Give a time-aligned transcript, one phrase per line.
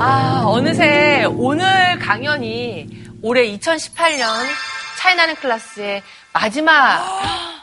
[0.00, 2.88] 아, 어느새 오늘 강연이
[3.22, 4.26] 올해 2018년
[4.98, 6.02] 차이나는 클래스의
[6.32, 7.04] 마지막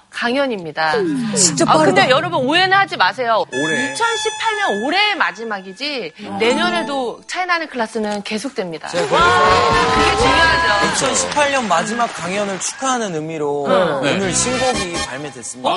[0.10, 0.94] 강연입니다.
[1.36, 1.86] 진짜 아, 빠르다.
[1.86, 3.44] 근데 여러분 오해는 하지 마세요.
[3.54, 3.94] 올해.
[3.94, 8.88] 2018년 올해의 마지막이지 내년에도 차이나는 클래스는 계속됩니다.
[8.89, 11.29] 제가 그게 중요하죠.
[11.29, 13.66] 2018년 마지막 강연을 축하하는 의미로
[14.04, 14.13] 네.
[14.16, 15.70] 오늘 신곡이 발매됐습니다.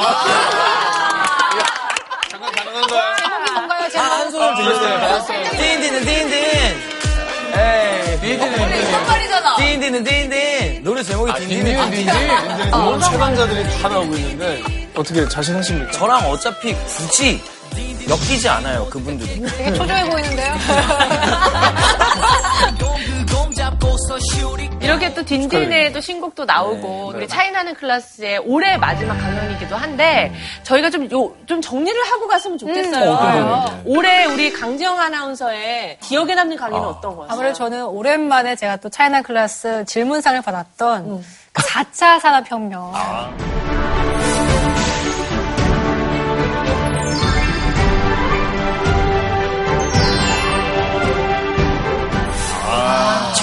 [2.31, 3.14] 잠깐 가능한가요?
[3.97, 5.51] 아, 한 손을 들려주세요.
[5.51, 6.39] 딘딘은 딘딘.
[7.57, 9.57] 에이, 딘딘은 선발이잖아.
[9.57, 10.83] 딘딘은 딘딘.
[10.85, 12.15] 노래 제목이 딘딘은 딘딘은 딘딘.
[12.57, 12.71] 딘딘.
[12.71, 14.63] 너무 최강자들이 다 나오고 있는데
[14.97, 15.93] 어떻게 자신하십니까?
[15.93, 17.41] 저랑 어차피 굳이
[18.09, 19.41] 엮이지 않아요, 그분들이.
[19.57, 20.55] 되게 초조해 보이는데요?
[24.85, 31.09] 이렇게 또 딘딘의 또 신곡도 나오고 우리 차이나는 클래스의 올해 마지막 강연이기도 한데 저희가 좀
[31.11, 33.11] 요 좀 정리를 하고 갔으면 좋겠어요.
[33.11, 33.83] 어떤 거요?
[33.87, 37.33] 올해 우리 강지영 아나운서의 기억에 남는 강의는 어떤 거였어요?
[37.33, 42.93] 아무래도 저는 오랜만에 제가 또 차이나 클래스 질문상을 받았던 그 4차 산업혁명.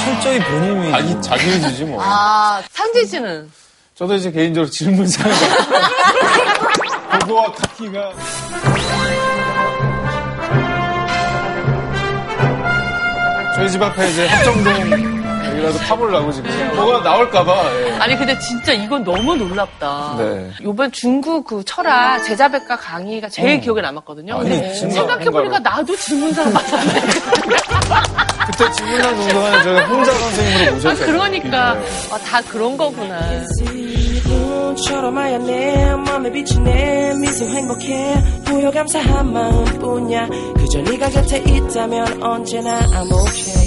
[0.03, 0.93] 철저히 본인 위.
[0.93, 2.01] 아니 자기주지 뭐.
[2.03, 3.51] 아, 상진 씨는
[3.95, 5.35] 저도 이제 개인적으로 질문상을
[7.19, 8.13] 보고와 카키가
[13.55, 15.10] 저희 집 앞에 이제 합정동
[15.61, 17.91] 여기라도 파보려고 지금 뭐가 나올까봐 예.
[17.99, 20.15] 아니 근데 진짜 이건 너무 놀랍다.
[20.17, 20.51] 네.
[20.61, 24.39] 이번 중국 그 철학 제자백과 강의가 제일 기억에 남았거든요.
[24.39, 24.73] 근데 네.
[24.73, 26.93] 생각해보니까 나도 질문상 받았네.
[28.47, 31.05] 그때 질문한 동동안에 저희 혼자 선생님으로 아, 모셨어요.
[31.05, 31.71] 그러니까
[32.11, 33.19] 아, 다 그런 거구나.
[34.87, 42.23] 처럼 하얀 내 맘에 비친 내 미소 행복해 보여 감사한 마음뿐이야 그저 네가 곁에 있다면
[42.23, 43.60] 언제나 I'm okay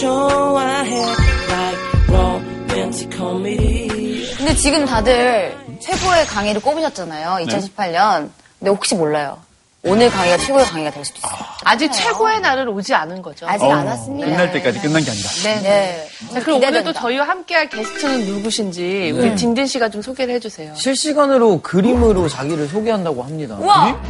[0.00, 1.02] 좋아해
[1.48, 1.78] like
[2.08, 7.46] romantic comedy 근데 지금 다들 최고의 강의를 꼽으셨잖아요.
[7.46, 8.30] 2018년.
[8.58, 9.38] 근데 혹시 몰라요.
[9.82, 11.32] 오늘 강의가 최고의 강의가 될 수도 있어요.
[11.64, 13.46] 아직 최고의 날은 오지 않은 거죠.
[13.46, 14.26] 아직 안 왔습니다.
[14.28, 15.28] 끝날 때까지 끝난 게 아니다.
[15.44, 16.08] 네, 네.
[16.32, 17.00] 자, 그럼 오늘 또 기대된다.
[17.00, 20.74] 저희와 함께할 게스트는 누구신지 우리 딘딘 씨가 좀 소개를 해주세요.
[20.74, 23.56] 실시간으로 그림으로 자기를 소개한다고 합니다.
[23.60, 24.00] 우와!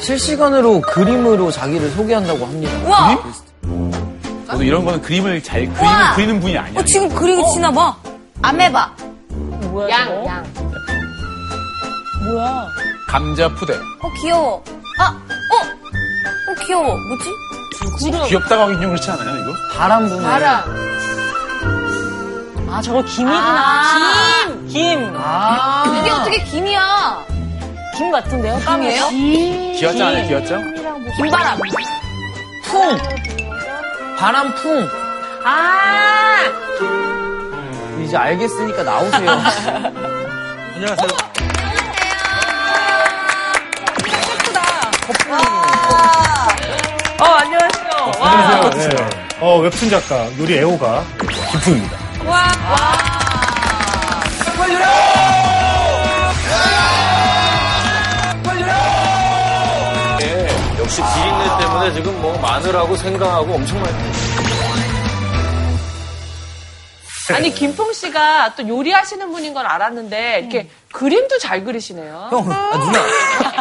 [0.00, 2.72] 실시간으로 그림으로 자기를 소개한다고 합니다.
[2.86, 4.09] 우와!
[4.50, 6.14] 저도 이런 거는 그림을 잘 우와!
[6.14, 6.80] 그리는 분이 아니야.
[6.80, 7.94] 어, 지금 그리고 치나 봐.
[8.42, 8.92] 안 해봐.
[9.90, 10.44] 양, 양.
[13.08, 13.74] 감자 푸대.
[13.74, 14.62] 어, 귀여워.
[14.98, 16.50] 아, 어?
[16.50, 16.84] 어, 귀여워.
[16.84, 18.28] 뭐지?
[18.28, 19.52] 귀엽다고 하긴 좀 그렇지 않아요, 이거?
[19.76, 20.22] 바람 부는.
[20.22, 20.64] 바람.
[22.68, 24.46] 아, 저거 김이구나.
[24.46, 24.68] 김!
[24.68, 25.12] 김!
[25.16, 25.84] 아.
[26.00, 27.24] 이게 어떻게 김이야?
[27.96, 28.60] 김 같은데요?
[28.64, 29.08] 깜이에요?
[29.08, 30.56] 귀엽지 않아요, 귀엽죠?
[31.16, 31.58] 김바람.
[32.64, 32.98] 풍!
[34.20, 34.86] 바람 풍!
[35.44, 36.36] 아!
[38.04, 39.30] 이제 알겠으니까 나오세요.
[40.76, 41.08] 안녕하세요.
[47.18, 48.12] 어, 안녕하세요.
[48.20, 48.70] 와.
[48.70, 48.88] 네.
[49.40, 51.02] 어, 웹툰 작가, 요리 애호가
[51.52, 51.98] 김풍입니다.
[60.90, 63.94] 역시 비린내 때문에 지금 뭐 마늘하고 생강하고 엄청 많이
[67.32, 72.26] 아니, 김풍 씨가 또 요리하시는 분인 건 알았는데, 이렇게 그림도 잘 그리시네요.
[72.28, 73.04] 형, 아, 누나.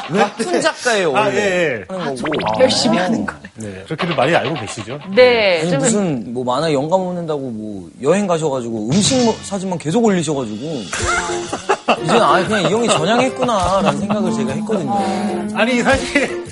[0.40, 1.36] 웹툰 작가예요, 아, 원래.
[1.38, 1.86] 예, 예.
[1.88, 2.62] 하는 거고.
[2.64, 3.40] 열심히 하는 거네.
[3.58, 3.84] 네.
[3.86, 4.98] 그렇게들 많이 알고 계시죠?
[5.14, 5.60] 네.
[5.62, 10.66] 아니, 좀 무슨, 뭐, 만화 영감 없는다고 뭐, 여행 가셔가지고, 음식 뭐- 사진만 계속 올리셔가지고,
[12.06, 15.48] 이제는 아 그냥 이 형이 전향했구나라는 생각을 제가 했거든요.
[15.54, 16.49] 아니, 사실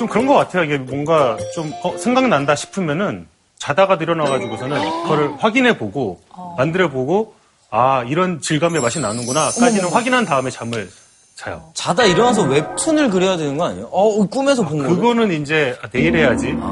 [0.00, 0.64] 좀 그런 것 같아요.
[0.64, 3.26] 이게 뭔가 좀 어, 생각난다 싶으면은
[3.58, 6.22] 자다가 일어나가지고서는 그거를 확인해보고,
[6.56, 7.34] 만들어보고,
[7.68, 10.88] 아, 이런 질감의 맛이 나는구나까지는 확인한 다음에 잠을
[11.34, 11.70] 자요.
[11.74, 13.90] 자다 일어나서 웹툰을 그려야 되는 거 아니에요?
[13.92, 14.96] 어, 꿈에서 본 거예요?
[14.96, 16.56] 그거는 이제 아, 내일 해야지.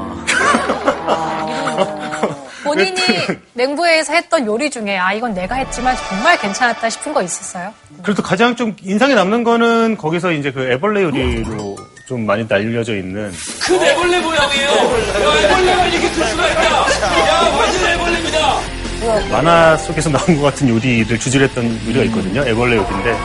[2.63, 2.97] 본인이
[3.53, 7.73] 맹부에서 했던 요리 중에 아, 이건 내가 했지만 정말 괜찮았다 싶은 거 있었어요?
[8.01, 11.77] 그래도 가장 좀 인상이 남는 거는 거기서 이제 그 애벌레 요리로
[12.09, 13.31] 좀 많이 알려져 있는
[13.63, 14.67] 그 애벌레 모양이에요.
[14.67, 14.73] 야,
[15.43, 16.63] 애벌레가 이렇게 될 수가 있다.
[16.63, 18.59] 야, 완전 애벌레입니다.
[19.31, 22.41] 만화 속에서 나온 것 같은 요리를 주질했던 요리가 있거든요.
[22.47, 23.15] 애벌레 요리인데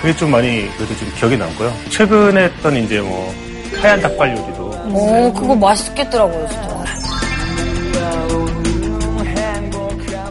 [0.00, 1.76] 그게 좀 많이 그래도 좀 기억에 남고요.
[1.90, 3.34] 최근에 했던 이제 뭐
[3.82, 4.62] 하얀 닭발 요리도
[4.94, 6.84] 오, 그거 맛있겠더라고요, 진짜.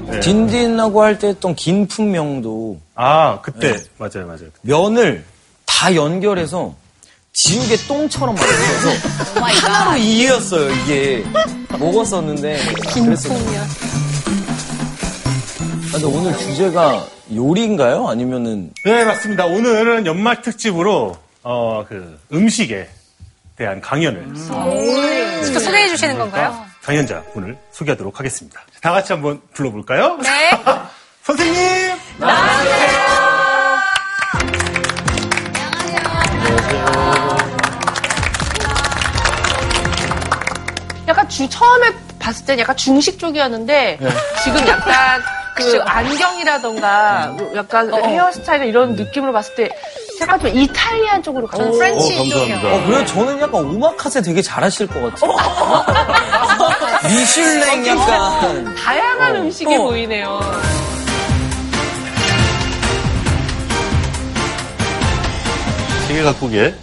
[0.08, 0.20] 네.
[0.22, 4.50] 딘딘하고 할 때 했던 긴 품명도 아 그때 맞아요 맞아요.
[4.64, 5.24] 면을
[5.68, 6.74] 다 연결해서
[7.34, 8.90] 지우개 똥처럼 만들어서
[9.40, 11.24] 하나로 이해였어요 이게
[11.70, 12.60] 먹었었는데
[12.94, 13.34] 그랬어요.
[15.88, 18.08] 아, 근데 오늘 주제가 요리인가요?
[18.08, 19.46] 아니면은 네, 맞습니다.
[19.46, 22.90] 오늘은 연말 특집으로 어, 그 음식에
[23.56, 24.34] 대한 강연을
[25.44, 26.66] 직접 소개해 주시는 건가요?
[26.84, 28.60] 강연자 분을 소개하도록 하겠습니다.
[28.82, 30.18] 다 같이 한번 불러볼까요?
[30.18, 30.50] 네.
[31.24, 31.92] 선생님!
[32.22, 33.01] 약간
[41.32, 43.98] 주 처음에 봤을 땐 약간 중식 쪽이었는데
[44.44, 45.22] 지금 약간
[45.56, 49.70] 그 안경이라던가 약간 헤어스타일 이런 느낌으로 봤을 때
[50.22, 52.56] 약간 좀 Italian 쪽으로 가는 French 쪽이요.
[52.58, 53.06] 어, 그래요?
[53.06, 55.36] 저는 약간 오마카세 되게 잘하실 것 같아요.
[57.10, 58.76] 미슐랭 약간.
[58.76, 60.40] 다양한 음식이 보이네요.
[66.08, 66.76] 세계 각국의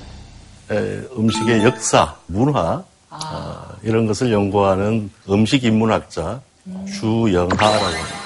[0.71, 0.75] 에,
[1.17, 2.83] 음식의 역사, 문화
[3.31, 6.41] 어, 이런 것을 연구하는 음식 인문학자
[6.99, 8.19] 주영하라고 합니다.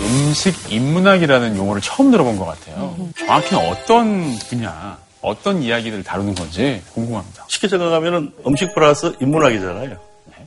[0.00, 2.96] 음식 인문학이라는 용어를 처음 들어본 것 같아요.
[3.18, 7.41] 정확히는 어떤 분야, 어떤 이야기를 다루는 건지 궁금합니다.
[7.62, 9.96] 쉽게 생각하면 음식 플러스 인문학이잖아요.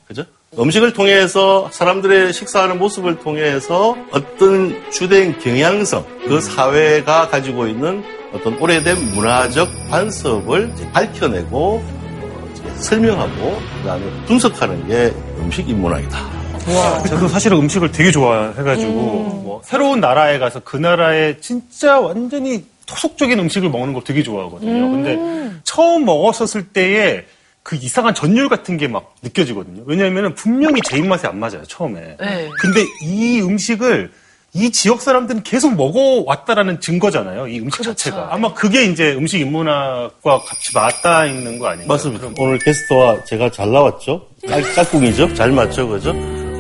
[0.08, 0.24] 그죠?
[0.58, 8.04] 음식을 통해서 사람들의 식사하는 모습을 통해서 어떤 주된 경향성, 그 사회가 가지고 있는
[8.34, 16.36] 어떤 오래된 문화적 관습을 밝혀내고 어, 이제 설명하고 그다음에 분석하는 게 음식 인문학이다.
[17.08, 23.70] 저도 사실 음식을 되게 좋아해가지고 뭐 새로운 나라에 가서 그 나라의 진짜 완전히 토속적인 음식을
[23.70, 24.92] 먹는 걸 되게 좋아하거든요.
[24.92, 25.18] 근데
[25.64, 27.26] 처음 먹었었을 때에
[27.64, 29.84] 그 이상한 전율 같은 게 막 느껴지거든요.
[29.86, 32.18] 왜냐하면 분명히 제 입맛에 안 맞아요, 처음에.
[32.20, 32.50] 네.
[32.62, 34.12] 근데 이 음식을
[34.54, 37.48] 이 지역 사람들은 계속 먹어왔다라는 증거잖아요.
[37.50, 38.30] 이 음식 자체가.
[38.32, 41.88] 아마 그게 이제 음식 인문학과 같이 맞닿아 있는 거 아닌가요?
[41.88, 42.30] 맞습니다.
[42.38, 44.28] 오늘 게스트와 제가 잘 나왔죠?
[44.48, 45.34] 짝, 짝꿍이죠?
[45.34, 45.90] 잘 맞죠?
[45.90, 46.14] 그죠?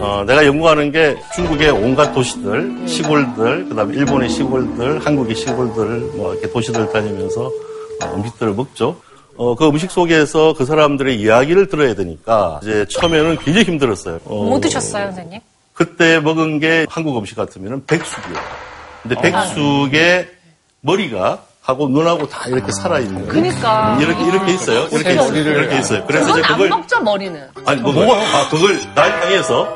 [0.05, 6.33] 어, 내가 연구하는 게 중국의 온갖 도시들, 시골들, 그 다음에 일본의 시골들, 한국의 시골들, 뭐
[6.33, 9.01] 이렇게 도시들 다니면서 어, 음식들을 먹죠.
[9.35, 14.19] 어, 그 음식 속에서 그 사람들의 이야기를 들어야 되니까 이제 처음에는 굉장히 힘들었어요.
[14.25, 15.39] 어, 뭐 드셨어요, 선생님?
[15.73, 18.39] 그때 먹은 게 한국 음식 같으면 백숙이에요.
[19.01, 20.29] 근데 백숙의
[20.81, 23.27] 머리가 하고 눈하고 다 이렇게 살아 있는.
[23.27, 23.97] 그니까.
[23.99, 24.87] 이렇게, 이렇게 있어요.
[24.91, 25.35] 이렇게 있어요.
[25.35, 26.03] 이렇게 있어요.
[26.05, 26.69] 그래서 이제 안 그걸.
[26.69, 27.41] 먹죠, 머리는.
[27.65, 28.11] 아니, 먹어요.
[28.13, 29.67] 아, 그걸 날 향해서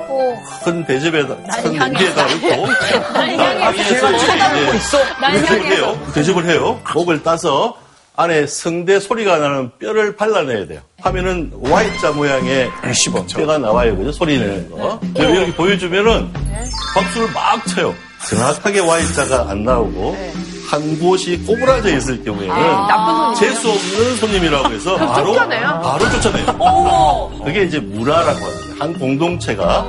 [0.64, 2.68] 큰 대접에다, 큰 냄비에다 넣고.
[3.14, 4.98] 날 향해서 쳐다보고 있어.
[5.32, 6.00] 대접을 해요.
[6.14, 6.80] 대접을 해요.
[6.94, 7.76] 목을 따서
[8.16, 10.82] 안에 성대 소리가 나는 뼈를 발라내야 돼요.
[11.02, 12.70] 하면은 Y자 모양의
[13.34, 13.98] 뼈가 나와요.
[13.98, 14.12] 그죠?
[14.12, 15.00] 소리 내는 거.
[15.16, 16.32] 그리고 여기 보여주면은
[16.94, 17.96] 박수를 막 쳐요.
[18.30, 20.16] 정확하게 Y자가 안 나오고
[20.70, 23.36] 한 곳이 꼬부라져 있을 경우에는 손님.
[23.36, 25.82] 재수 없는 손님이라고 해서 바로 쫓겨내요?
[25.84, 27.32] 바로 쫓아내요.
[27.44, 28.76] 그게 이제 문화라고 합니다.
[28.78, 29.84] 한 공동체가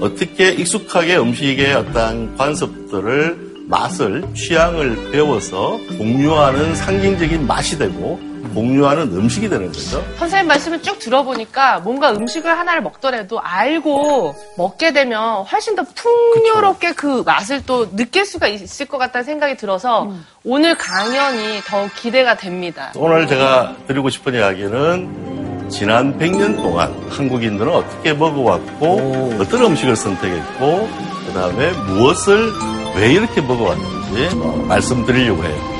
[0.00, 8.20] 어떻게 익숙하게 음식의 어떤 관습들을 맛을 취향을 배워서 공유하는 상징적인 맛이 되고
[8.54, 10.04] 공유하는 음식이 되는 거죠.
[10.18, 17.22] 선생님 말씀을 쭉 들어보니까 뭔가 음식을 하나를 먹더라도 알고 먹게 되면 훨씬 더 풍요롭게 그
[17.24, 20.10] 맛을 또 느낄 수가 있을 것 같다는 생각이 들어서
[20.44, 22.92] 오늘 강연이 더 기대가 됩니다.
[22.96, 30.88] 오늘 제가 드리고 싶은 이야기는 지난 100년 동안 한국인들은 어떻게 먹어왔고 어떤 음식을 선택했고
[31.26, 32.50] 그 다음에 무엇을
[32.96, 35.79] 왜 이렇게 먹어왔는지 어, 말씀드리려고 해요.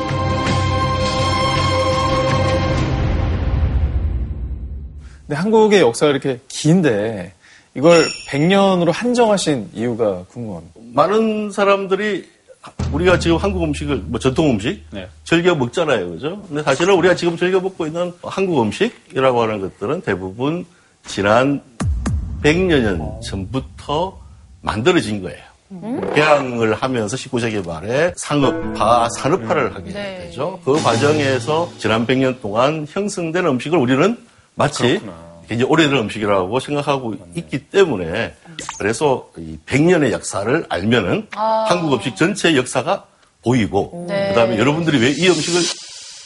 [5.30, 7.32] 근데 한국의 역사가 이렇게 긴데
[7.76, 10.80] 이걸 100년으로 한정하신 이유가 궁금합니다.
[10.92, 12.28] 많은 사람들이
[12.90, 15.06] 우리가 지금 한국 음식을 뭐 전통 음식 네.
[15.22, 16.42] 즐겨 먹잖아요, 그죠?
[16.49, 20.66] 근데 사실은 우리가 지금 즐겨 먹고 있는 한국 음식이라고 하는 것들은 대부분
[21.06, 21.62] 지난
[22.42, 24.18] 100여 년 전부터
[24.62, 25.38] 만들어진 거예요.
[26.12, 30.18] 개항을 하면서 19세기 말에 상업화, 산업화를 하게 네.
[30.25, 30.58] 되죠.
[30.64, 34.16] 그 과정에서 지난 100년 동안 형성된 음식을 우리는
[34.60, 35.00] 마치
[35.48, 38.34] 굉장히 오래된 음식이라고 생각하고 있기 때문에
[38.78, 43.04] 그래서 이 100년의 역사를 알면은 한국 음식 전체의 역사가
[43.42, 44.28] 보이고 네.
[44.28, 45.60] 그다음에 여러분들이 왜 이 음식을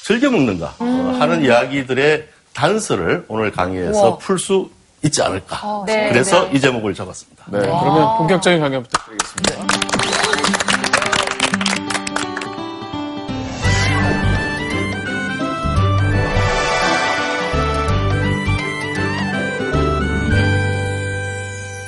[0.04, 4.68] 즐겨 먹는가 어, 하는 이야기들의 단서를 오늘 강의에서 풀 수
[5.02, 5.84] 있지 않을까.
[5.86, 6.52] 네, 그래서 네.
[6.54, 7.44] 이 제목을 잡았습니다.
[7.48, 9.93] 네, 그러면 본격적인 강연 부탁드리겠습니다.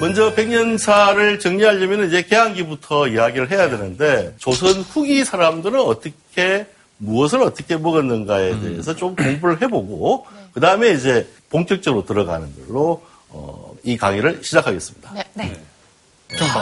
[0.06, 6.66] 먼저 백년사를 정리하려면 이제 개항기부터 이야기를 해야 되는데 조선 후기 사람들은 어떻게
[6.98, 13.96] 무엇을 어떻게 먹었는가에 대해서 좀 공부를 해보고 그 다음에 이제 본격적으로 들어가는 걸로 어, 이
[13.96, 15.10] 강의를 시작하겠습니다.
[15.12, 15.24] 네.
[15.34, 15.52] 네.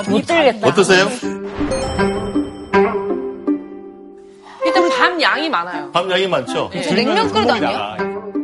[0.09, 0.67] 못 들겠다.
[0.67, 1.11] 어떠세요?
[4.65, 5.93] 일단 밤 양이 많아요.
[5.93, 6.71] 밥 양이 많죠?
[6.83, 8.44] 저 냉면 아니에요?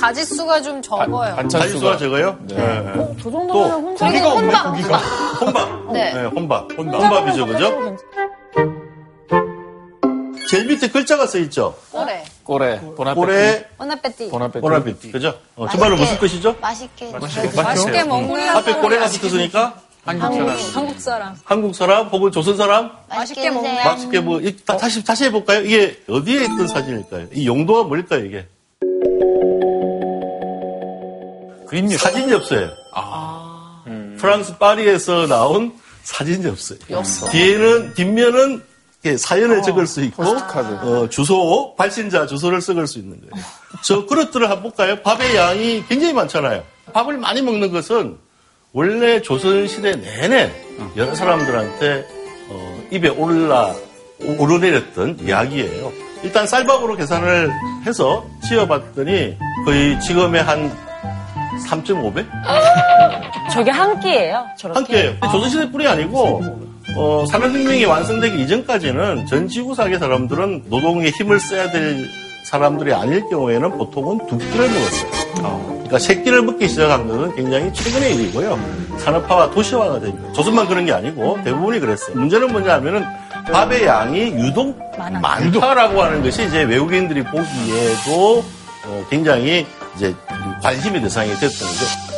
[0.00, 1.36] 가짓수가 좀 적어요.
[1.36, 2.38] 가지수가 적어요?
[2.42, 2.56] 네.
[3.22, 4.06] 저 정도면 혼자.
[4.06, 5.40] 고기가 없네, 혼밥.
[5.40, 5.92] 혼밥.
[5.92, 6.14] 네.
[6.14, 6.68] 네, 혼밥.
[6.76, 7.96] 혼밥이죠, 그죠?
[10.48, 11.74] 제일 밑에 글자가 써 있죠?
[11.92, 12.24] 꼬래.
[12.42, 13.14] 꼬레, 보나페티.
[13.14, 14.28] 고래, 보나페티.
[14.30, 14.60] 보나페티.
[14.62, 15.12] 보나페티.
[15.12, 15.34] 그죠?
[15.56, 16.56] 어, 정말로 무슨 뜻이죠?
[16.60, 17.12] 맛있게.
[17.54, 19.74] 맛있게 먹는 앞에 꼬레가 붙었으니까
[20.06, 21.36] 한국 사람.
[21.44, 23.74] 한국 사람 혹은 조선 사람 맛있게 먹는.
[23.84, 24.40] 맛있게 뭐
[24.78, 25.60] 다시 다시 해볼까요?
[25.60, 27.26] 이게 어디에 있던 사진일까요?
[27.34, 28.24] 이 용도가 뭘까요?
[28.24, 28.46] 이게
[31.68, 32.70] 그림 엽 사진 엽서예요.
[34.18, 35.72] 프랑스 파리에서 나온
[36.02, 37.02] 사진 엽서예요.
[37.30, 38.62] 뒤에는 뒷면은
[39.16, 40.22] 사연을 적을 수 있고.
[40.82, 43.44] 어, 주소 발신자 주소를 적을 수 있는 거예요.
[43.82, 44.96] 저 그릇들을 한번 볼까요?
[45.02, 46.64] 밥의 양이 굉장히 많잖아요.
[46.92, 48.16] 밥을 많이 먹는 것은
[48.72, 50.52] 원래 조선시대 내내
[50.96, 52.06] 여러 사람들한테
[52.50, 53.74] 어, 입에 올라
[54.20, 55.92] 오르내렸던 이야기예요.
[56.24, 57.50] 일단 쌀밥으로 계산을
[57.86, 60.87] 해서 지어봤더니 거의 지금의 한
[61.66, 62.26] 3.5배?
[63.52, 64.46] 저게 한 끼예요?
[64.56, 64.78] 저렇게?
[64.78, 65.10] 한 끼예요.
[65.20, 66.42] 근데 조선시대 뿐이 아니고
[66.96, 72.06] 어, 산업혁명이 완성되기 이전까지는 전 지구상의 사람들은 노동에 힘을 써야 될
[72.44, 75.78] 사람들이 아닐 경우에는 보통은 두 끼를 먹었어요.
[75.88, 78.58] 그러니까 세 끼를 먹기 시작한 것은 굉장히 최근의 일이고요.
[78.98, 80.32] 산업화와 도시화가 됩니다.
[80.32, 82.16] 조선만 그런 게 아니고 대부분이 그랬어요.
[82.16, 83.04] 문제는 뭐냐 하면은
[83.52, 88.44] 밥의 양이 유독 많다라고 하는 것이 이제 외국인들이 보기에도
[88.86, 89.66] 어, 굉장히
[89.98, 90.14] 이제
[90.62, 92.08] 관심의 대상이 됐던 거죠.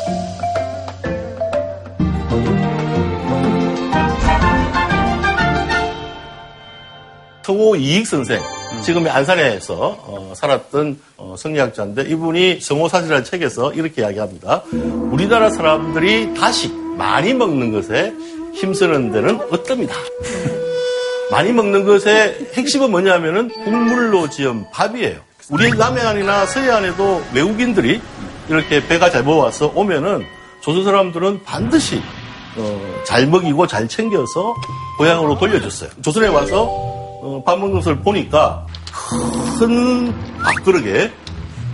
[7.51, 8.41] 성호 이익 선생,
[8.85, 14.63] 지금의 안산에서 어, 살았던 어, 성리학자인데 이분이 성호사지라는 책에서 이렇게 이야기합니다.
[15.11, 18.13] 우리나라 사람들이 다시 많이 먹는 것에
[18.55, 19.95] 힘쓰는 데는 어떻습니다.
[21.33, 25.30] 많이 먹는 것의 핵심은 뭐냐면은 국물로 지은 밥이에요.
[25.51, 28.01] 우리 남해안이나 서해안에도 외국인들이
[28.49, 30.25] 이렇게 배가 잘 모아서 오면은
[30.61, 32.03] 조선 사람들은 반드시
[32.57, 34.55] 어, 잘 먹이고 잘 챙겨서
[34.99, 35.91] 고향으로 돌려줬어요.
[36.03, 36.65] 조선에 와서
[37.23, 38.67] 어, 밥 먹는 것을 보니까
[39.59, 41.13] 큰 밥그릇에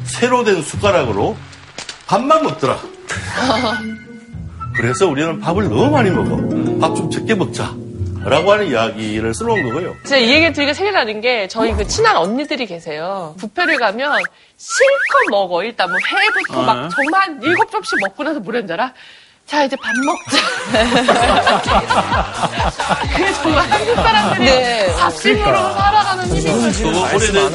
[0.04, 1.36] 새로 된 숟가락으로
[2.06, 2.78] 밥만 먹더라.
[4.76, 6.36] 그래서 우리는 밥을 너무 많이 먹어.
[6.78, 7.74] 밥 좀 적게 먹자.
[8.28, 9.96] 라고 하는 이야기를 써놓은 거고요.
[10.04, 13.36] 제가 이 얘기 들으니까 생각이 나는 게 저희 그 친한 언니들이 계세요.
[13.40, 14.20] 뷔페를 가면
[14.56, 15.62] 실컷 먹어.
[15.62, 18.92] 일단 뭐 회부터 막 정말 한 일곱 접시 먹고 나서 뭐라는 줄 알아?
[19.46, 20.36] 자 이제 밥 먹자.
[23.12, 27.52] 그게 정말 한국 사람들이 밥심으로 살아가는 힘인 안 오래된.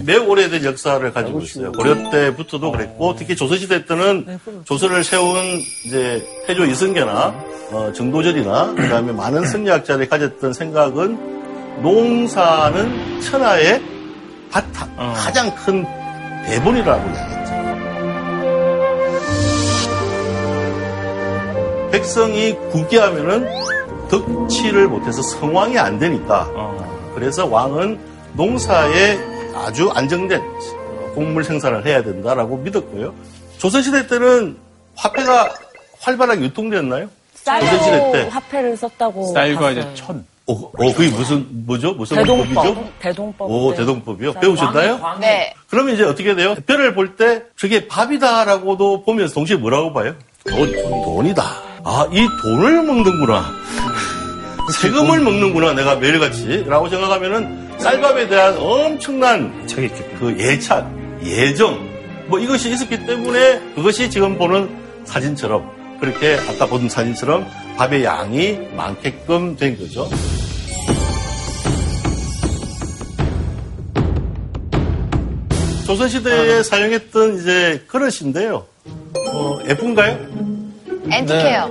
[0.06, 1.72] 매우 오래된 역사를 가지고 있어요.
[1.72, 7.34] 고려 때부터도 그랬고, 특히 조선시대 때는 조선을 세운 이제 태조 이승계나
[7.72, 13.82] 어, 정도절이나 그다음에 많은 승리학자들이 가졌던 생각은 농사는 천하의
[14.50, 15.84] 바탕, 가장 큰
[16.46, 17.49] 대본이라고 이야기했죠.
[21.90, 23.48] 백성이 굳게 하면은
[24.10, 26.48] 덕치를 못해서 성왕이 안 되니까
[27.14, 27.98] 그래서 왕은
[28.34, 29.18] 농사에
[29.54, 30.40] 아주 안정된
[31.14, 33.14] 곡물 생산을 해야 된다라고 믿었고요.
[33.58, 34.56] 조선시대 때는
[34.94, 35.52] 화폐가
[36.00, 37.08] 활발하게 유통되었나요?
[37.44, 38.28] 조선시대 때.
[38.30, 39.32] 화폐를 썼다고.
[39.32, 39.94] 쌀과 이제.
[39.94, 40.24] 천.
[40.46, 41.92] 어, 어, 그게 무슨, 뭐죠?
[41.92, 42.44] 무슨 법이죠?
[42.44, 42.98] 대동법.
[43.00, 43.50] 대동법.
[43.50, 44.32] 오, 대동법이요?
[44.34, 44.98] 배우셨나요?
[45.20, 45.54] 네.
[45.68, 46.54] 그러면 이제 어떻게 돼요?
[46.66, 50.14] 별을 볼 때 저게 밥이다라고도 보면서 동시에 뭐라고 봐요?
[50.48, 50.72] 돈,
[51.04, 51.42] 돈이다.
[51.84, 53.44] 아, 이 돈을 먹는구나.
[54.82, 56.64] 세금을 먹는구나, 내가 매일같이.
[56.66, 59.66] 라고 생각하면은 쌀밥에 대한 엄청난.
[60.18, 61.88] 그 예찬, 예정,
[62.28, 64.68] 뭐 이것이 있었기 때문에 그것이 지금 보는
[65.04, 67.46] 사진처럼 그렇게 아까 본 사진처럼
[67.76, 70.08] 밥의 양이 많게끔 된 거죠.
[75.86, 78.64] 조선시대에 사용했던 이제 그릇인데요.
[79.32, 80.49] 어, 예쁜가요?
[81.08, 81.70] 앤티케어.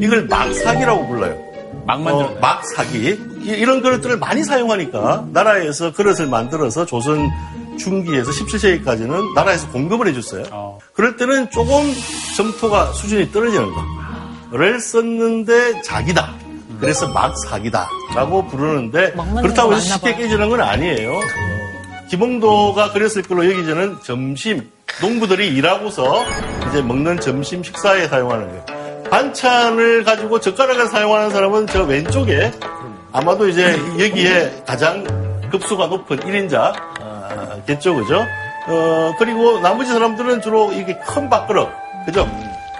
[0.00, 1.36] 이걸 막사기라고 불러요.
[1.86, 2.28] 막 만들어.
[2.30, 3.10] 어, 막 사기
[3.42, 7.28] 이- 이런 그릇들을 많이 사용하니까 나라에서 그릇을 만들어서 조선
[7.78, 10.44] 중기에서 17세기까지는 나라에서 공급을 해줬어요.
[10.50, 10.78] 어.
[10.94, 11.92] 그럴 때는 조금
[12.36, 13.68] 점토가 수준이 떨어지는
[14.50, 16.34] 거를 썼는데 자기다.
[16.80, 20.22] 그래서 막 사기다라고 부르는데 그렇다고 거 해서 쉽게 봐요.
[20.22, 21.20] 깨지는 건 아니에요.
[22.06, 24.70] 어, 김홍도가 그랬을 걸로 여기저는 점심
[25.00, 26.24] 농부들이 일하고서
[26.68, 28.64] 이제 먹는 점심 식사에 사용하는 거예요.
[29.10, 32.52] 반찬을 가지고 젓가락을 사용하는 사람은 저 왼쪽에
[33.12, 35.04] 아마도 이제 여기에 가장
[35.50, 38.24] 급수가 높은 1인자겠죠, 그죠?
[38.68, 41.68] 어, 그리고 나머지 사람들은 주로 이게 큰 밥그릇,
[42.04, 42.28] 그죠?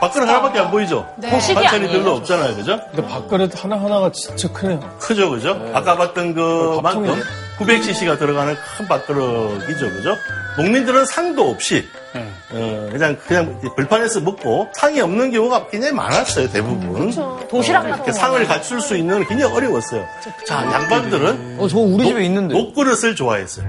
[0.00, 1.06] 밥그릇 하나밖에 안 보이죠?
[1.22, 2.02] 거식이 반찬이 아니에요.
[2.02, 2.80] 별로 없잖아요, 그죠?
[2.90, 4.80] 근데 밥그릇 하나하나가 진짜 크네요.
[4.98, 5.70] 크죠, 그죠?
[5.72, 7.14] 아까 봤던 그 밥통이네.
[7.14, 10.16] 만큼 900cc가 들어가는 큰 밥그릇이죠, 그죠?
[10.58, 12.28] 농민들은 상도 없이 네.
[12.50, 17.10] 어, 그냥 그냥 벌판에서 먹고 상이 없는 경우가 굉장히 많았어요, 대부분.
[17.48, 20.06] 도시락 이렇게 같은 상을 갖출 수 있는 건 굉장히 어려웠어요.
[20.46, 22.54] 자, 양반들은 어, 저 우리 집에 있는데.
[22.54, 23.66] 녹그릇을 좋아했어요.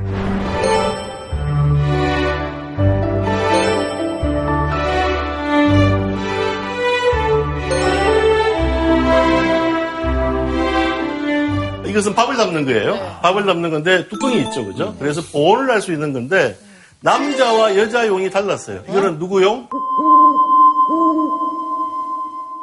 [11.98, 13.20] 이것은 밥을 담는 거예요.
[13.24, 14.96] 밥을 담는 건데 뚜껑이 있죠, 그죠?
[15.00, 16.56] 그래서 보온을 할 수 있는 건데
[17.01, 18.84] 남자와 여자용이 달랐어요.
[18.88, 19.68] 이거는 누구용?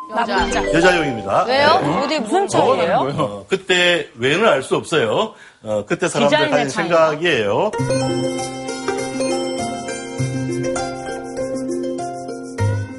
[0.08, 0.72] 남자.
[0.72, 1.44] 여자용입니다.
[1.48, 1.80] 왜요?
[1.80, 1.98] 네.
[2.04, 2.96] 어디 무슨 차이예요?
[3.16, 5.34] 어, 그때 왜는 알 수 없어요.
[5.64, 7.08] 어, 그때 사람들 가진 차이인가?
[7.10, 7.70] 생각이에요.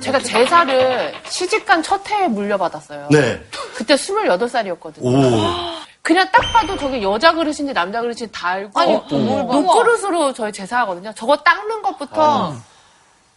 [0.02, 3.08] 제가 제사를 시집간 첫 해에 물려받았어요.
[3.12, 3.42] 네.
[3.76, 5.02] 그때 28살이었거든요.
[5.02, 5.85] 오.
[6.06, 9.54] 그냥 딱 봐도 저게 여자 그릇인지 남자 그릇인지 다 알고 아니, 뭘 봐.
[9.54, 11.12] 녹그릇으로 저희 제사하거든요.
[11.16, 12.54] 저거 닦는 것부터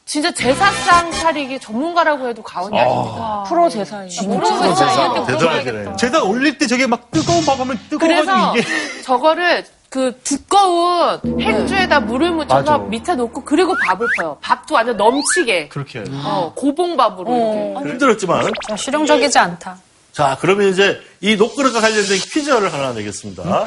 [0.05, 3.43] 진짜 제사상 차리기 전문가라고 해도 과언이 아닙니다.
[3.49, 4.11] 프로 제사예요.
[4.21, 4.45] 프로
[4.75, 5.25] 제사.
[5.25, 5.97] 대단하시네.
[5.97, 9.03] 제가 올릴 때 저게 막 뜨거운 밥 하면 그래서 뜨거워가지고 이게.
[9.03, 14.37] 저거를 그 두꺼운 행주에다 물을 묻혀서 밑에 놓고 그리고 밥을 퍼요.
[14.43, 15.69] 밥도 완전 넘치게.
[15.69, 16.05] 그렇게.
[16.23, 17.91] 어, 고봉밥으로 이렇게.
[17.93, 19.79] 힘들었지만 자, 실용적이지 않다.
[20.19, 23.67] 자, 그러면 이제 이 녹그릇과 관련된 퀴즈를 하나 내겠습니다.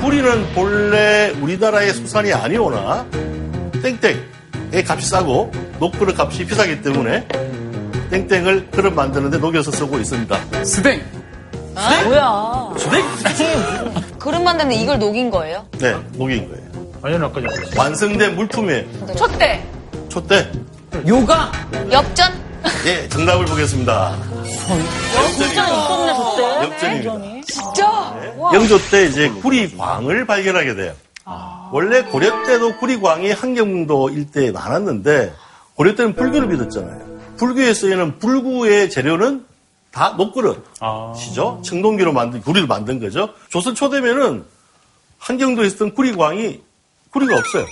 [0.00, 3.06] 뿌리는 본래 우리나라의 수산이 아니오나
[3.84, 7.28] 땡땡의 값이 싸고 녹그릇 값이 비싸기 때문에
[8.10, 10.64] 땡땡을 그릇 만드는데 녹여서 쓰고 있습니다.
[10.64, 11.00] 스댕.
[12.06, 12.74] 뭐야.
[12.76, 14.18] 주댕?
[14.18, 15.68] 그릇 만드는데 이걸 녹인 거예요?
[15.78, 16.66] 네, 녹인 거예요.
[17.00, 17.78] 아니요, 아까 전에.
[17.78, 19.14] 완성된 물품이에요.
[19.16, 19.64] 촛대.
[20.08, 20.50] 촛대.
[21.06, 21.52] 요가!
[21.92, 22.32] 엽전?
[22.86, 24.35] 예, 정답을 보겠습니다.
[24.66, 26.64] 진짜 있었네, 저때.
[26.64, 27.42] 역전입니다.
[27.46, 28.16] 진짜?
[28.52, 30.94] 영조 때 이제 구리광을 발견하게 돼요.
[31.72, 35.32] 원래 고려 때도 구리광이 한경도 일대에 많았는데
[35.74, 37.16] 고려 때는 불교를 믿었잖아요.
[37.36, 39.44] 불교에 쓰이는 불구의 재료는
[39.92, 41.62] 다 녹그릇이죠.
[41.64, 43.30] 청동기로 만든 구리를 만든 거죠.
[43.48, 44.44] 조선 초대면은
[45.18, 46.60] 한경도에 있었던 구리광이
[47.10, 47.66] 구리가 없어요.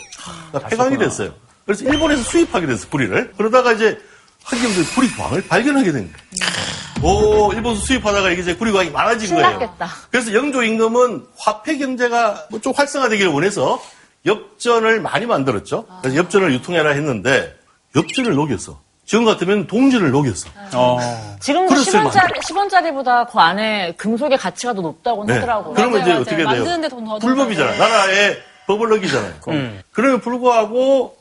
[0.51, 1.33] 그러니까 폐광이 됐어요.
[1.67, 3.33] 그래서 일본에서 수입하게 됐어요, 구리를.
[3.37, 3.99] 그러다가 이제
[4.43, 6.64] 한경도에 구리광을 발견하게 된 거예요.
[7.05, 9.51] 오, 일본에서 수입하다가 이게 이제 구리광이 많아진 거예요.
[9.51, 9.89] 신났겠다.
[10.11, 13.81] 그래서 영조 임금은 화폐 경제가 뭐좀 활성화되기를 원해서
[14.27, 15.87] 엽전을 많이 만들었죠.
[16.01, 17.55] 그래서 엽전을 유통해라 했는데
[17.95, 18.81] 엽전을 녹였어.
[19.07, 20.49] 지금 같으면 동전을 녹였어.
[20.73, 20.99] 어.
[21.41, 25.35] 지금도 그릇을 10원짜리, 10원짜리보다 그 안에 금속의 가치가 더 높다고 네.
[25.35, 25.75] 하더라고요.
[25.75, 26.21] 그러면 이제 맞아요.
[26.23, 26.47] 어떻게 돼요?
[26.47, 27.77] 만드는데 돈더 불법이잖아.
[27.77, 29.35] 나라에 법을 어기잖아요.
[29.49, 29.83] 음.
[29.93, 31.19] 그럼에도 불구하고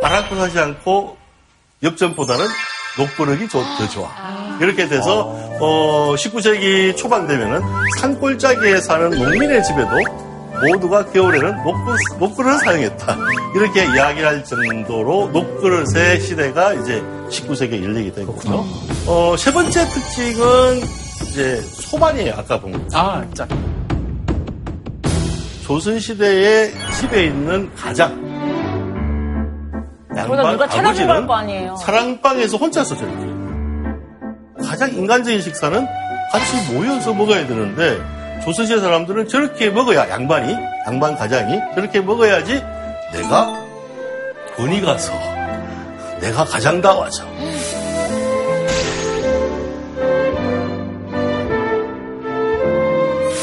[0.00, 1.18] 바람고 하지 않고
[1.82, 2.46] 엽전보다는
[2.98, 4.08] 녹버럭이 조- 더 좋아.
[4.60, 7.62] 이렇게 돼서 어, 19세기 초반 되면은
[8.00, 9.88] 산골짜기에 사는 농민의 집에도
[10.72, 13.16] 모두가 겨울에는 녹그릇, 녹그릇을 사용했다.
[13.54, 18.64] 이렇게 이야기할 정도로 녹그릇의 시대가 이제 19세기에 열리게 된 거죠.
[19.06, 20.80] 어, 세 번째 특징은
[21.28, 22.34] 이제 소반이에요.
[22.36, 22.78] 아까 본 거.
[22.98, 23.46] 아, 짜.
[25.64, 28.27] 조선시대에 집에 있는 가장
[30.26, 31.76] 그러다 누가 찾아준 걸거 아니에요.
[31.76, 33.26] 사랑방에서 혼자서 저렇게
[34.66, 35.86] 가장 인간적인 식사는
[36.32, 37.98] 같이 모여서 먹어야 되는데
[38.44, 40.54] 조선시대 사람들은 저렇게 먹어야 양반이
[40.86, 42.62] 양반 가장이 저렇게 먹어야지
[43.12, 43.64] 내가
[44.56, 45.12] 본이 가서
[46.20, 47.24] 내가 가장다워져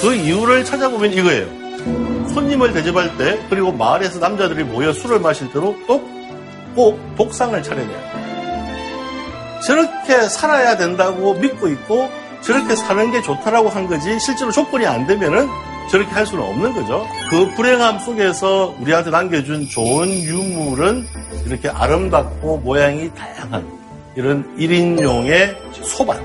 [0.01, 1.47] 그 이유를 찾아보면 이거예요.
[2.33, 6.07] 손님을 대접할 때 그리고 마을에서 남자들이 모여 술을 마실 때도 꼭
[6.75, 8.25] 꼭 독상을 차려내요.
[9.65, 12.09] 저렇게 살아야 된다고 믿고 있고
[12.41, 15.47] 저렇게 사는 게 좋다라고 한 거지 실제로 조건이 안 되면은
[15.89, 17.07] 저렇게 할 수는 없는 거죠.
[17.29, 21.07] 그 불행함 속에서 우리한테 남겨준 좋은 유물은
[21.45, 23.67] 이렇게 아름답고 모양이 다양한
[24.15, 26.19] 이런 1인용의 소반.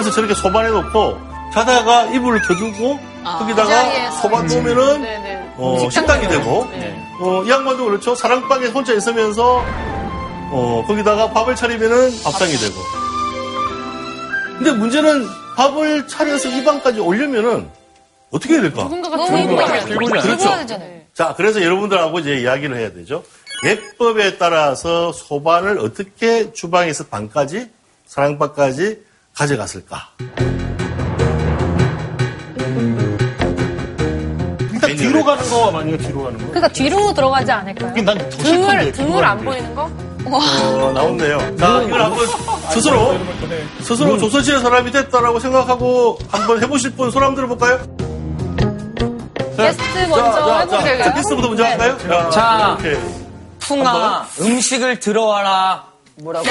[0.00, 1.20] 그래서 저렇게 소반에 놓고
[1.52, 4.16] 자다가 이불을 켜주고 거기다가 자리에서.
[4.22, 5.52] 소반 놓으면은 네네.
[5.58, 6.66] 어, 식당이 되고
[7.20, 8.14] 어, 이 양반도 그렇죠.
[8.14, 9.62] 사랑방에 혼자 있으면서
[10.52, 12.74] 어, 거기다가 밥을 차리면은 밥상이 되고.
[14.56, 17.68] 근데 문제는 밥을 차려서 입안까지 올려면은
[18.30, 18.84] 어떻게 해야 될까?
[18.84, 19.56] 누군가가 들고.
[19.56, 19.84] 가야
[20.22, 20.48] 그렇죠.
[20.48, 21.00] 와야 되잖아요.
[21.12, 23.22] 자, 그래서 여러분들하고 이제 이야기를 해야 되죠.
[23.66, 27.68] 예법에 따라서 소반을 어떻게 주방에서 반까지,
[28.06, 30.08] 사랑방까지 가져갔을까?
[34.72, 36.46] 일단 뒤로 가는 거 만약에 뒤로 가는 거.
[36.46, 37.90] 그러니까 뒤로 들어가지 않을까요?
[37.90, 38.92] 그게 난더 등을.
[38.92, 39.90] 등을 안 보이는 거?
[40.26, 41.38] 어, 나온대요.
[41.56, 42.26] 자, 이걸 한번
[42.70, 43.18] 스스로,
[43.80, 47.80] 스스로 조선시대 사람이 됐다라고 생각하고 한번 해보실 분손 한번 들어볼까요?
[49.56, 51.04] 게스트 먼저 자, 자.
[51.04, 52.30] 자, 키스부터 먼저 할까요?
[52.30, 52.78] 자.
[52.80, 53.00] 이렇게.
[53.60, 55.89] 풍아, 음식을 들어와라.
[56.22, 56.44] 뭐라고?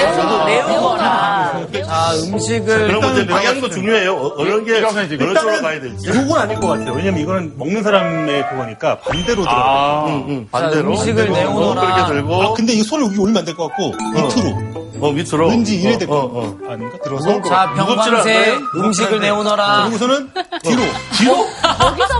[0.46, 1.68] 내려오라.
[1.86, 2.88] 자, 음식을.
[2.88, 4.14] 그럼 이제 방향도 중요해요.
[4.16, 6.08] 어, 어느 게, 어느 쪽으로 가야 될지.
[6.10, 6.94] 요건 아닐 것 같아요.
[6.94, 9.52] 왜냐면 이거는 먹는 사람의 그거니까 반대로 들어가.
[9.60, 10.90] 아, 응, 응, 반대로.
[10.92, 11.32] 음식을.
[11.32, 11.82] 내오너라.
[11.96, 12.42] 그렇게 들고.
[12.42, 14.89] 아, 근데 이 손을 위에 올리면 안 될 것 같고, 밑으로.
[15.00, 15.50] 어, 밑으로.
[15.50, 16.40] 왠지 이래야 될것 어, 같고.
[16.40, 16.72] 어, 어.
[16.74, 16.98] 아닌가?
[17.04, 17.42] 들어서.
[17.44, 18.60] 자, 않나요?
[18.76, 19.84] 음식을 내오너라.
[19.86, 20.32] 그리고서는
[20.64, 20.82] 뒤로.
[21.18, 21.48] 뒤로?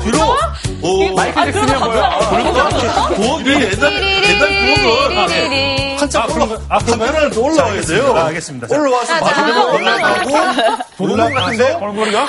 [0.04, 0.38] 뒤로?
[0.82, 2.20] 오, 마이크 잭슨이야 뭐야?
[2.30, 2.70] 그러니까
[3.16, 6.78] 부엌이 옛날, 옛날 부엌은 한참 올라, 아?
[6.78, 8.14] 한편은 또 올라와야 돼요.
[8.16, 8.68] 아, 알겠습니다.
[8.68, 10.30] 자, 올라와서 마지막에 올라가고,
[10.98, 11.74] 도둑놈 같은데?
[11.74, 12.28] 얼굴이가?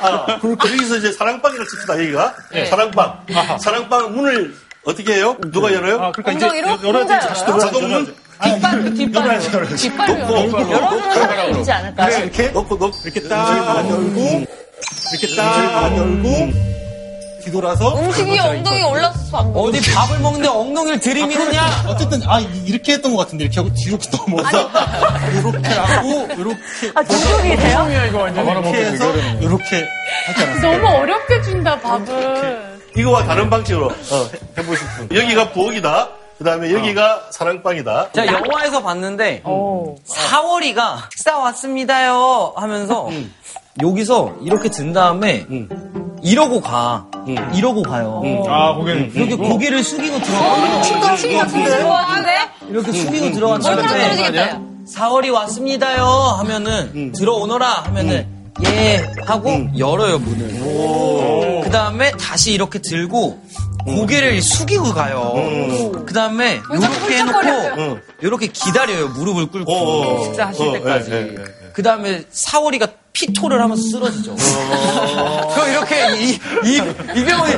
[0.00, 2.34] 아, 그리고 여기서 이제 사랑방이라고 칩시다, 여기가.
[2.70, 3.18] 사랑방.
[3.60, 5.36] 사랑방 문을 어떻게 해요?
[5.50, 5.96] 누가 열어요?
[6.00, 7.18] 아, 그러니까 이제 열어야 돼.
[7.26, 7.58] 다시 열어요?
[7.58, 8.14] 들어가야 자동 문?
[8.42, 8.50] 돼.
[8.50, 9.76] 아니, 뒷발, 뒷발.
[9.76, 10.70] 뒷발로.
[10.70, 12.06] 열어주는 사람이 있지 않을까?
[12.08, 12.92] 네, 이렇게 넣고, 넣고.
[13.04, 14.20] 이렇게 딱 열고,
[15.12, 16.74] 이렇게 딱 열고,
[17.44, 17.98] 뒤돌아서.
[17.98, 19.12] 음식이 엉덩이 안 보여.
[19.60, 21.84] 어디 밥을 먹는데 엉덩이를 들이미느냐?
[21.88, 24.70] 어쨌든, 아, 이- 이렇게 했던 것 같은데, 이렇게 하고 뒤로 넘어서.
[25.30, 26.92] 이렇게 하고, 이렇게.
[26.94, 27.78] 아, 중독이세요?
[27.78, 28.46] 형이야, 이거 완전.
[28.48, 29.88] 이렇게 해서, 이렇게
[30.38, 30.78] 않았어요?
[30.78, 32.74] 너무 어렵게 준다 밥을.
[32.96, 33.90] 이거와 다른 방식으로 어,
[34.32, 35.16] 해- 해보실 분.
[35.16, 36.08] 여기가 부엌이다.
[36.38, 38.10] 그 다음에 여기가 사랑방이다.
[38.12, 39.42] 자, 영화에서 봤는데,
[40.04, 43.08] 사월이가 식사 왔습니다요 하면서,
[43.82, 45.46] 여기서 이렇게 든 다음에,
[46.22, 47.06] 이러고 가.
[47.54, 48.22] 이러고 가요.
[48.48, 49.12] 아, 거기는.
[49.14, 50.82] 이렇게 고개를 숙이고 들어가요.
[50.82, 52.50] 좋아하네?
[52.68, 54.60] 이렇게 숙이고 얼마나 들어갔는데, 떨어지겠다.
[54.86, 56.04] 사월이 왔습니다요
[56.38, 61.62] 하면은, 들어오너라 하면은, 예 하고 열어요 문을.
[61.64, 63.42] 그 다음에 다시 이렇게 들고
[63.84, 65.32] 고개를 숙이고 가요.
[66.06, 70.24] 그 다음에 이렇게 해놓고 이렇게 기다려요 무릎을 꿇고 어, 어.
[70.24, 71.10] 식사하실 어, 때까지.
[71.10, 71.44] 예, 예, 예.
[71.72, 72.86] 그 다음에 사월이가
[73.18, 74.34] 피토를 하면서 쓰러지죠.
[74.34, 76.30] 그럼 이렇게 이,
[76.64, 76.82] 이,
[77.16, 77.52] 이병헌이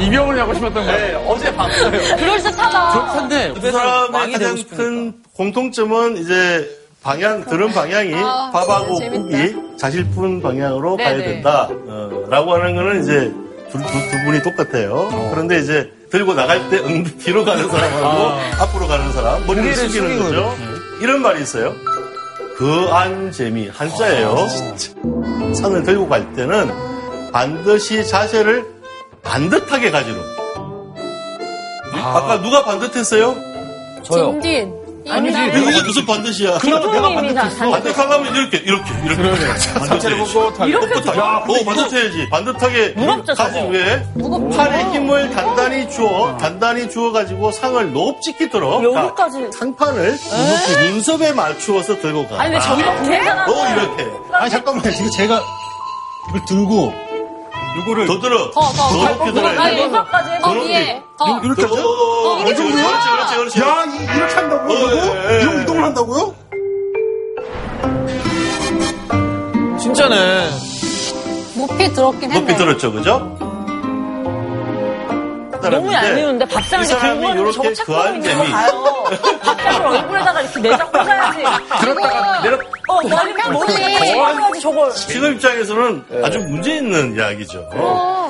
[0.00, 1.18] 이병을 하고 싶었던 거예요.
[1.26, 1.90] 어제 봤어요.
[2.16, 3.12] 그럴듯하다.
[3.14, 6.70] 근데 두 사람의 가장 큰 공통점은 이제
[7.02, 8.94] 방향, 들은 방향이 아, 밥하고.
[8.98, 11.24] 국이 자실분 방향으로 가야 네네.
[11.24, 11.68] 된다.
[11.70, 13.32] 어, 라고 하는 거는 이제
[13.70, 15.30] 두, 두, 두 분이 똑같아요.
[15.32, 20.56] 그런데 이제 들고 나갈 때 응, 뒤로 가는 사람하고 앞으로 가는 사람, 머리를 숙이는 거죠.
[21.00, 21.74] 이런 말이 있어요.
[22.56, 24.36] 그안재미, 한자예요.
[25.54, 26.70] 상을 들고 갈 때는
[27.32, 28.64] 반드시 자세를
[29.22, 30.16] 반듯하게 가지로.
[31.92, 33.34] 아 까 누가 반듯했어요?
[34.04, 34.32] 저요.
[34.40, 34.85] 딘딘.
[35.08, 35.38] 아니지.
[35.46, 36.58] 이게 무슨 반드시야?
[36.58, 37.70] 그나마 내가 반듯했어.
[37.70, 39.58] 반듯하면 이렇게, 이렇게, 이렇게.
[39.86, 42.28] 자체를 보고 다 이렇게 야, 어, 반듯해야지.
[42.28, 43.66] 반듯하게 무겁죠, 가진.
[43.66, 44.06] 후에
[44.56, 49.48] 팔에 힘을 단단히 주어, 단단히 주어가지고 상을 높 찍히도록 여기까지.
[49.52, 52.40] 상판을 이렇게 눈썹에 맞추어서 들고 가.
[52.42, 53.44] 아니, 근데 저기가 괜찮아.
[53.46, 54.06] 어, 이렇게.
[54.32, 54.90] 아니, 잠깐만요.
[54.92, 55.40] 지금 제가
[56.28, 56.92] 이걸 들고,
[57.76, 58.06] 요거를.
[58.06, 58.50] 더 들어.
[58.50, 59.58] 더, 더, 더 높게 들어야 돼.
[59.58, 60.40] 아니, 왼손까지 해봐.
[60.48, 60.70] 더더 높게.
[60.78, 61.02] 위에.
[61.18, 61.40] 더.
[61.42, 61.82] 이렇게 어, 하죠?
[61.82, 62.62] 어, 어, 이게 그렇지.
[62.72, 63.60] 그렇지, 그렇지, 그렇지.
[63.60, 64.78] 야, 이- 이렇게 한다고요?
[64.78, 64.90] 어?
[64.92, 65.40] 예, 예.
[65.42, 66.34] 이러고 이동을 한다고요?
[69.78, 70.50] 진짜네.
[71.56, 72.40] 높이 들었긴 했네.
[72.40, 73.32] 높이 들었죠, 그죠?
[75.68, 78.52] 너무 얄미운데 이 밥상 이렇게 들고 하는데 저거 이렇게 책 그한 보고 있는 거 재미.
[78.52, 79.04] 봐요.
[79.42, 81.38] 밥상을 얼굴에다가 이렇게 내자 꽂아야지.
[81.80, 84.92] 들었다가 내렸, 어, 머리 해야지 저걸.
[84.94, 87.68] 지금 입장에서는 아주 문제 있는 이야기죠.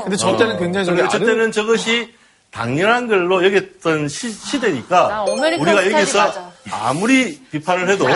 [0.02, 2.14] 근데 저 때는 굉장히 저기 그런데 그때는 저것이
[2.50, 6.50] 당연한 걸로 여겼던 시, 대니까 우리가 여기서 맞아.
[6.70, 8.06] 아무리 비판을 해도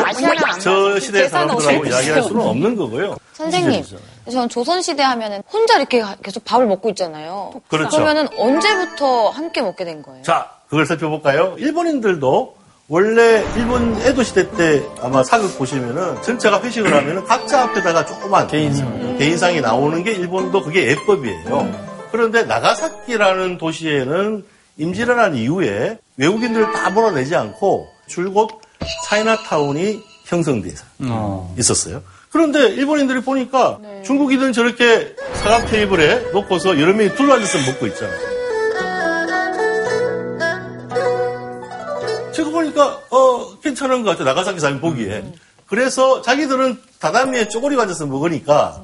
[0.61, 3.16] 저 계산 사람들하고 이야기할 수는 없는 거고요.
[3.35, 3.85] 선생님,
[4.31, 7.53] 전 조선시대 하면은 혼자 이렇게 계속 밥을 먹고 있잖아요.
[7.68, 7.90] 그렇죠.
[7.96, 10.22] 그러면은 언제부터 함께 먹게 된 거예요?
[10.22, 11.57] 자, 그걸 살펴볼까요?
[11.59, 12.57] 일본인들도
[12.92, 19.16] 원래 일본 에도 시대 때 아마 사극 보시면은 전체가 회식을 하면은 각자 앞에다가 조그만 개인상,
[19.16, 21.88] 개인상이 나오는 게 일본도 그게 예법이에요.
[22.11, 24.44] 그런데 나가사키라는 도시에는
[24.76, 28.50] 임진왜란 이후에 외국인들을 다 몰아내지 않고 줄곧
[29.07, 30.72] 차이나타운이 형성돼
[31.59, 32.03] 있었어요.
[32.33, 38.39] 그런데 일본인들이 보니까 중국인들은 저렇게 사각 테이블에 놓고서 여러 명이 둘러앉아서 먹고 있잖아요.
[44.04, 45.24] 것 같아 나가사키 사람이 보기에.
[45.66, 48.83] 그래서 자기들은 다다미에 쪼그리고 앉아서 먹으니까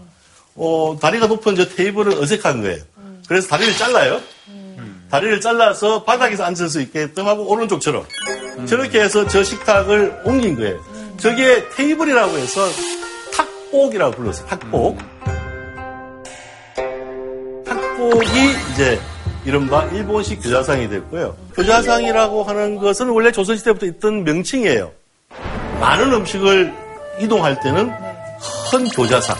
[0.54, 2.82] 어 다리가 높은 저 테이블은 어색한 거예요.
[3.28, 4.20] 그래서 다리를 잘라요.
[5.10, 8.04] 다리를 잘라서 바닥에서 앉을 수 있게끔 하고 오른쪽처럼
[8.66, 10.80] 저렇게 해서 저 식탁을 옮긴 거예요.
[11.18, 12.60] 저게 테이블이라고 해서
[13.34, 14.46] 탁복이라고 불렀어요.
[14.46, 14.98] 탁복.
[17.64, 18.28] 탁복이
[18.72, 19.00] 이제
[19.46, 21.36] 이른바 일본식 교자상이 됐고요.
[21.54, 24.90] 교자상이라고 하는 것은 원래 조선시대부터 있던 명칭이에요.
[25.80, 26.74] 많은 음식을
[27.20, 27.92] 이동할 때는
[28.70, 29.36] 큰 교자상.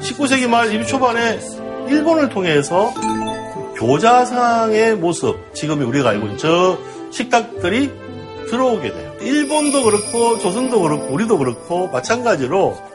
[0.00, 1.40] 19세기 말 20 초반에
[1.88, 2.92] 일본을 통해서
[3.76, 6.78] 교자상의 모습, 지금 우리가 알고 있는 저
[7.10, 7.90] 식탁들이
[8.50, 9.14] 들어오게 돼요.
[9.22, 12.89] 일본도 그렇고 조선도 그렇고 우리도 그렇고 마찬가지로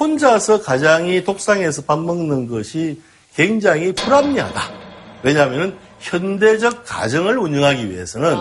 [0.00, 3.00] 혼자서 가장이 독상에서 밥 먹는 것이
[3.34, 4.62] 굉장히 불합리하다.
[5.22, 8.34] 왜냐하면 현대적 가정을 운영하기 위해서는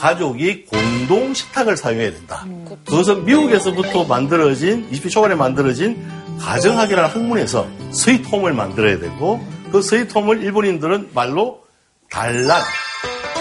[0.00, 2.46] 가족이 공동 식탁을 사용해야 된다.
[2.86, 6.02] 그것은 미국에서부터 만들어진 20대 초반에 만들어진
[6.40, 11.62] 가정학이라는 학문에서 스위트홈을 만들어야 되고 그 스위트홈을 일본인들은 말로
[12.10, 12.62] 단란,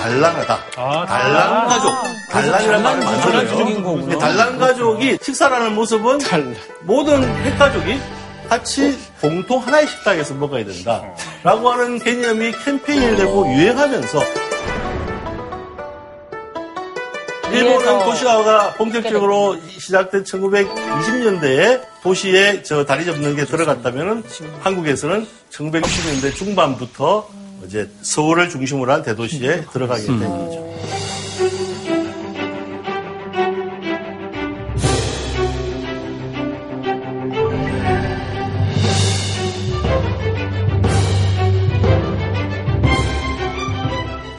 [0.01, 0.59] 단란하다.
[1.05, 1.95] 단란 가족.
[2.29, 3.83] 단란이라는 말을 단란주의적인 만들어요.
[3.83, 4.17] 거구나.
[4.17, 6.19] 단란 가족이 식사라는 모습은
[6.81, 7.99] 모든 핵가족이
[8.49, 11.03] 같이 공통 하나의 식탁에서 먹어야 된다.
[11.43, 14.19] 라고 하는 개념이 캠페인이 되고 유행하면서
[17.53, 24.23] 일본은 도시화가 본격적으로 시작된 1920년대에 도시에 저 다리 접는 게 들어갔다면
[24.61, 27.27] 한국에서는 1960년대 중반부터
[27.65, 30.71] 이제 서울을 중심으로 한 대도시에 들어가게 된 거죠.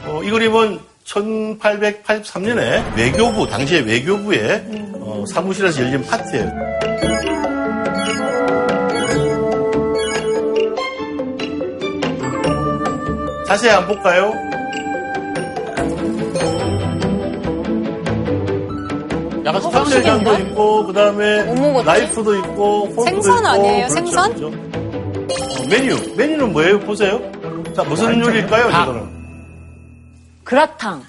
[0.05, 4.65] 어, 이 그림은 1883년에 외교부, 당시에 외교부의
[4.99, 7.12] 어, 사무실에서 열린 파티예요.
[13.47, 14.33] 자세히 한번 볼까요?
[19.45, 21.43] 약간 스타일장도 있고, 그 다음에
[21.83, 23.47] 나이프도 있고, 포크도 생선 있고.
[23.47, 23.87] 아니에요?
[23.87, 24.35] 그렇죠, 생선?
[24.35, 24.47] 그렇죠.
[24.47, 26.79] 어, 메뉴, 메뉴는 뭐예요?
[26.79, 27.19] 보세요.
[27.75, 29.09] 자, 무슨 요리일까요, 저거는?
[30.43, 31.03] 그라탕.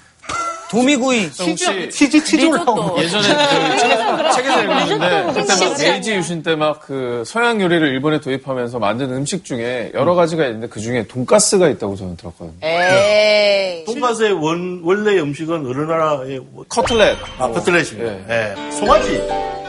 [0.71, 1.31] 도미구이.
[1.31, 1.89] 치즈
[2.23, 7.87] 치즈 올라온 예전에 그 책에서, 읽었는데 그때 막 메이지 유신 때 막 그 서양 요리를
[7.87, 12.53] 일본에 도입하면서 만든 음식 중에 여러 가지가 있는데 그 중에 돈가스가 있다고 저는 들었거든요.
[12.61, 13.85] 에이.
[13.85, 17.17] 돈가스의 원, 원래 음식은 어느 나라의 커틀렛.
[17.39, 18.29] 아, 커틀렛입니다.
[18.29, 18.71] 예.
[18.71, 19.21] 송아지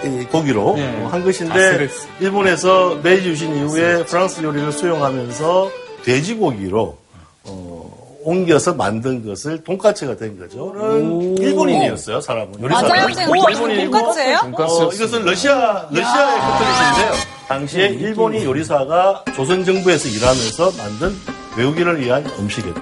[0.05, 2.07] 이 고기로 어, 한 것인데 아스레스.
[2.21, 5.71] 일본에서 메이지 유신 이후에 프랑스 요리를 수용하면서
[6.05, 6.97] 돼지고기로
[7.45, 7.76] 어,
[8.31, 10.73] 옮겨서 만든 것을 돈까츠가 된 거죠.
[10.75, 12.61] 는 일본인이었어요, 사람은.
[12.61, 12.89] 요리사는.
[12.89, 13.31] 맞아요, 선생님.
[13.31, 14.39] 오, 일본인이고 돈까스예요?
[14.59, 17.13] 어, 이것은 러시아, 러시아의 커틀렛인데요.
[17.47, 21.15] 당시에 일본인 요리사가 조선 정부에서 일하면서 만든
[21.57, 22.75] 외국인을 위한 음식이에요.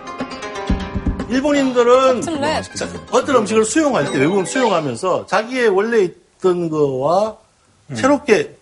[1.29, 2.75] 일본인들은 커틀렛.
[2.75, 7.37] 자, 어떤 음식을 수용할 때 외국은 수용하면서 자기의 원래 있던 거와
[7.93, 8.57] 새롭게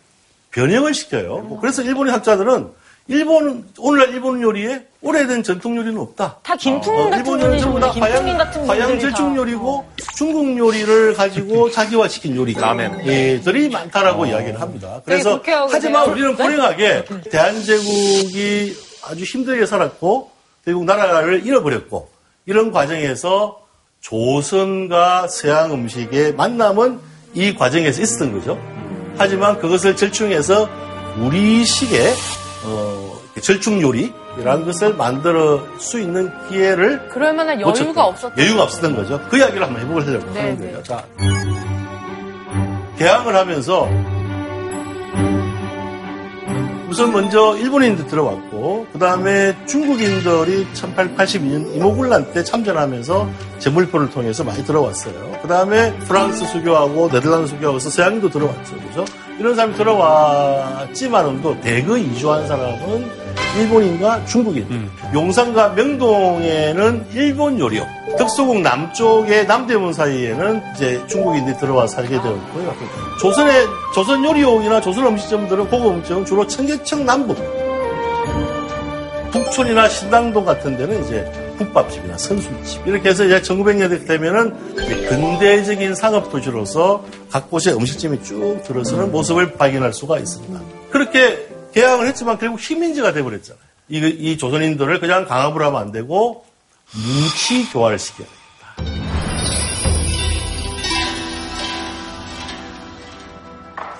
[0.50, 1.38] 변형을 시켜요.
[1.38, 2.70] 뭐 그래서 일본인 학자들은
[3.12, 6.38] 일본 오늘날 일본 요리에 오래된 전통 요리는 없다.
[6.42, 9.36] 다 김풍 어, 같은 요리는 전부 다 김풍인 화양, 같은 화양 절충 다.
[9.36, 9.84] 요리고
[10.16, 15.02] 중국 요리를 가지고 자기화시킨 요리 라멘들이 많다라고 이야기를 합니다.
[15.04, 15.34] 그래서 어.
[15.34, 16.30] 불쾌하고 하지만 그래요?
[16.30, 20.30] 우리는 불행하게 대한제국이 아주 힘들게 살았고
[20.64, 22.08] 대국 나라를 잃어버렸고
[22.46, 23.60] 이런 과정에서
[24.00, 26.98] 조선과 서양 음식의 만남은
[27.34, 28.58] 이 과정에서 있었던 거죠.
[29.16, 30.68] 하지만 그것을 절충해서
[31.18, 32.14] 우리식의
[32.64, 39.20] 어, 절충 요리라는 것을 만들 수 있는 기회를 그러면은 놓쳤던 여유가 없었던 여유가 없었던 거죠.
[39.28, 40.66] 그 이야기를 한번 해보려고 네, 하는 네.
[40.66, 40.82] 거예요.
[40.82, 41.04] 자,
[42.98, 43.88] 개항을 하면서
[46.92, 55.38] 우선 먼저 일본인들 들어왔고 그 다음에 중국인들이 1882년 이모군란 때 참전하면서 제물포를 통해서 많이 들어왔어요.
[55.40, 58.76] 그 다음에 프랑스 수교하고 네덜란드 수교하고 해서 서양인도 들어왔죠.
[58.76, 59.04] 그죠?
[59.38, 63.22] 이런 사람이 들어왔지만은도 대거 이주한 사람은
[63.58, 64.90] 일본인과 중국인.
[65.12, 67.86] 용산과 명동에는 일본 요리요.
[68.18, 72.74] 덕수궁 남쪽의 남대문 사이에는 이제 중국인들이 들어와 살게 되었고요.
[73.20, 77.36] 조선의 조선 요리용이나 조선 음식점들은 고급 음식은 주로 청계천 남북.
[79.32, 84.76] 북촌이나 신당동 같은 데는 이제 국밥집이나 선술집 이렇게 해서 이제 1900년대 되면은
[85.08, 90.60] 근대적인 상업 도시로서 각 곳에 음식점이 쭉 들어서는 모습을 발견할 수가 있습니다.
[90.90, 93.62] 그렇게 개항을 했지만 결국 식민지가 돼버렸잖아요.
[93.88, 96.44] 이, 이 조선인들을 그냥 강압을 하면 안 되고
[96.94, 99.12] 뭉치 교환을 시켜야 되겠다.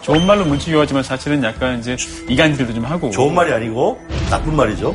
[0.03, 1.97] 좋은 말로 문치 교하지만 사실은 약간 이제
[2.29, 3.11] 이간질도 좀 하고.
[3.11, 4.95] 좋은 말이 아니고 나쁜 말이죠.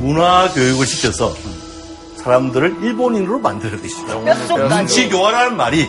[0.00, 1.34] 문화 교육을 시켜서
[2.16, 4.20] 사람들을 일본인으로 만들어야 되죠.
[4.68, 5.86] 뭉치 교환하는 말이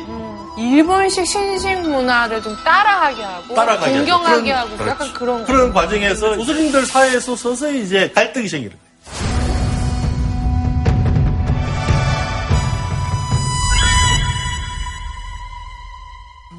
[0.57, 3.97] 일본식 신식 문화를 좀 따라하게 하고 따라가게.
[3.97, 4.89] 동경하게 그런- 하고 그렇죠.
[4.89, 5.45] 약간 그런 거.
[5.45, 8.89] 그런 과정에서 조선인들 사이에서 서서히 이제 갈등이 생기는 거예요.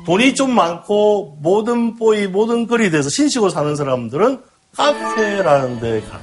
[0.07, 4.43] 돈이 좀 많고 모든 보이 모든 글이 돼서 신식으로 사는 사람들은
[4.77, 6.21] 카페라는 데 가.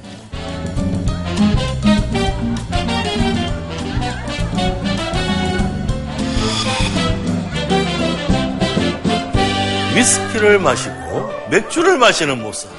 [9.98, 12.70] 위스키를 마시고 맥주를 마시는 모습.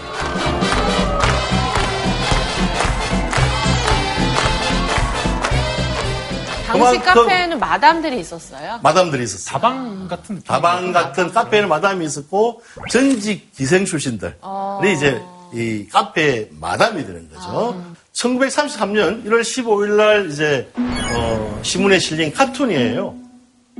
[6.65, 8.79] 당시 카페에는 마담들이 있었어요.
[8.81, 9.51] 마담들이 있었어요.
[9.51, 10.47] 다방 같은 느낌.
[10.47, 14.33] 다방 같은 카페에는 마담이 있었고 전직 기생 출신들이
[14.95, 15.21] 이제
[15.53, 17.83] 이 카페 마담이 되는 거죠.
[18.13, 23.13] 1933년 1월 15일 날 이제 어, 신문에 실린 카툰이에요.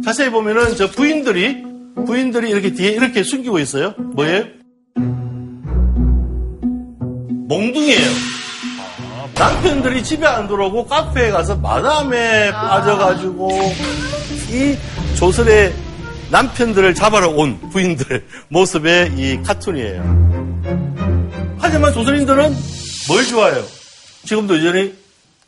[0.04, 1.69] 자세히 보면은 저 부인들이
[2.06, 3.94] 부인들이 이렇게 뒤에 이렇게 숨기고 있어요.
[4.16, 4.46] 뭐예요?
[7.48, 8.08] 몽둥이에요.
[9.36, 13.50] 남편들이 집에 안 들어오고 카페에 가서 마담에 빠져가지고
[14.52, 14.78] 이
[15.16, 15.74] 조선의
[16.30, 20.04] 남편들을 잡아러 온 부인들 모습의 이 카툰이에요.
[21.58, 22.56] 하지만 조선인들은
[23.08, 23.64] 뭘 좋아해요?
[24.26, 24.94] 지금도 여전히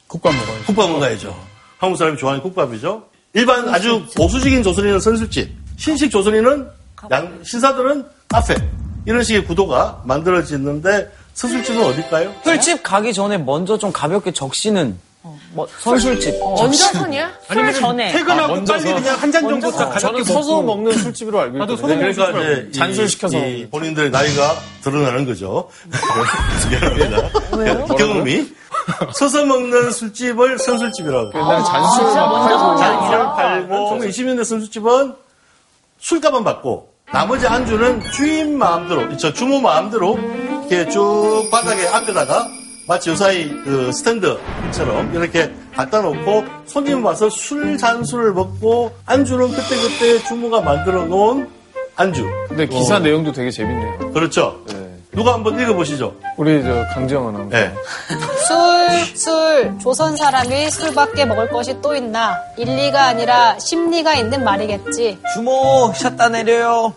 [0.07, 0.63] 국밥 먹어요.
[0.65, 1.37] 국밥 먹어야죠.
[1.77, 3.03] 한국 사람이 좋아하는 국밥이죠.
[3.33, 5.49] 일반 아주 보수적인 조선인은 선술집,
[5.81, 6.67] 신식 조선인은
[7.09, 8.55] 양, 신사들은 카페
[9.07, 12.31] 이런 식의 구도가 만들어지는데 선술집은 어딜까요?
[12.43, 14.95] 술집 가기 전에 먼저 좀 가볍게 적시는
[15.53, 16.39] 뭐 선술집.
[16.39, 17.31] 먼저 선이야?
[17.51, 18.11] 술 전에.
[18.11, 18.83] 퇴근하고 먼저서.
[18.83, 20.63] 빨리 그냥 한 잔 정도 딱 저는 가볍게 서서 먹고.
[20.75, 21.77] 먹는 술집으로 알고 있거든요.
[21.77, 23.37] 서서 먹는 그러니까 이제 이- 잔술 시켜서.
[23.71, 25.69] 본인들의 나이가 드러나는 거죠.
[26.69, 27.95] 미안합니다.
[27.95, 28.51] 경험이
[29.13, 31.31] 서서 먹는 술집을 선술집이라고.
[31.39, 33.17] 옛날에 잔술 막 먼저 선이 잔술.
[33.35, 35.13] 팔고 20년대 선술집은
[36.01, 40.17] 술값만 받고 나머지 안주는 주인 마음대로 저 주모 마음대로
[40.69, 42.47] 이렇게 쭉 바닥에 앞에다가
[42.87, 50.61] 마치 요사이 그 스탠드처럼 이렇게 갖다 놓고 손님 와서 술 잔술을 먹고 안주는 그때그때 주모가
[50.61, 51.47] 만들어 놓은
[51.95, 52.25] 안주.
[52.47, 54.11] 근데 기사 어, 내용도 되게 재밌네요.
[54.11, 54.59] 그렇죠.
[54.67, 54.97] 네.
[55.11, 56.15] 누가 한번 읽어보시죠.
[56.37, 57.55] 우리 저 강지영 아나운서.
[57.55, 57.73] 네.
[58.47, 58.57] 술,
[59.15, 62.37] 술, 조선 사람이 술밖에 먹을 것이 또 있나?
[62.57, 65.19] 일리가 아니라 심리가 있는 말이겠지.
[65.33, 66.93] 주모 샷다 내려요.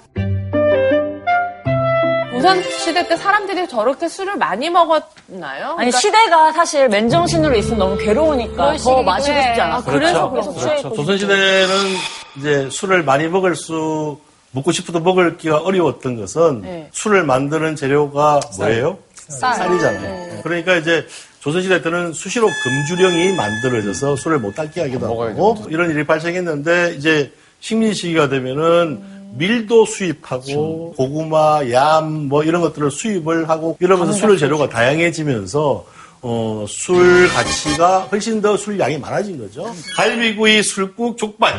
[2.32, 5.68] 조선 시대 때 사람들이 저렇게 술을 많이 먹었나요?
[5.78, 9.42] 아니 그러니까- 시대가 사실 맨정신으로 있으면 너무 괴로우니까 더 마시고 해.
[9.44, 9.76] 싶지 않아.
[9.76, 10.94] 아, 그래서 계속 그런 취해 그렇죠.
[10.96, 11.68] 조선시대는
[12.38, 14.18] 이제 술을 많이 먹을 수,
[14.50, 16.88] 먹고 싶어도 먹을 기가 어려웠던 것은 네.
[16.92, 18.98] 술을 만드는 재료가 뭐예요?
[19.28, 19.54] 쌀.
[19.54, 20.42] 쌀이잖아요.
[20.42, 21.06] 그러니까 이제
[21.44, 25.06] 조선시대 때는 수시로 금주령이 만들어져서 술을 못 닦게 하기도.
[25.28, 27.30] 하고 이런 일이 발생했는데 이제
[27.60, 34.70] 식민 시기가 되면은 밀도 수입하고 고구마, 얌 뭐 이런 것들을 수입을 하고 이러면서 술 재료가
[34.70, 35.84] 다양해지면서
[36.22, 39.70] 어, 술 가치가 훨씬 더 술 양이 많아진 거죠.
[39.96, 41.52] 갈비구이, 술국, 족발.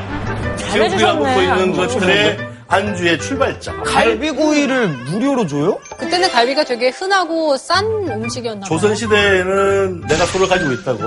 [0.71, 3.83] 지금 우리가 먹고 있는 것들의 안주의 출발점.
[3.83, 5.77] 갈비구이를 무료로 줘요?
[5.97, 8.67] 그때는 갈비가 되게 흔하고 싼 음식이었나 봐요.
[8.67, 10.99] 조선시대에는 내가 소를 가지고 있다고,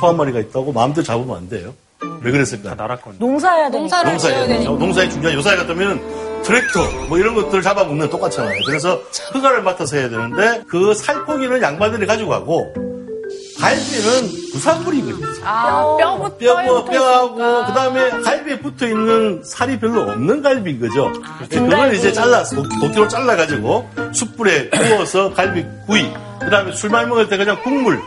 [0.00, 1.74] 소 한 마리가 있다고 마음대로 잡으면 안 돼요.
[2.22, 2.74] 왜 그랬을까?
[2.74, 3.16] 나라권.
[3.18, 3.78] 농사해야 되니까.
[4.02, 4.70] 농사를 농사에 지어야 되니까.
[4.72, 6.00] 농사에 중요한 요사이 같으면
[6.44, 8.60] 트랙터 뭐 이런 것들을 잡아먹는 거 똑같잖아요.
[8.66, 9.00] 그래서
[9.34, 12.72] 허가를 맡아서 해야 되는데 그 살코기는 양반들이 가지고 가고
[13.58, 15.26] 갈비는 부산물이거든요.
[15.44, 17.66] 아, 뼈부터 뼈, 뼈하고, 있으니까.
[17.66, 21.12] 그 다음에 갈비에 붙어 있는 살이 별로 없는 갈비인 거죠.
[21.24, 26.90] 아, 네, 그걸 이제 잘라서, 도끼로 잘라 가지고, 숯불에 구워서 갈비 구이, 그 다음에 술
[26.90, 28.00] 많이 먹을 때 그냥 국물,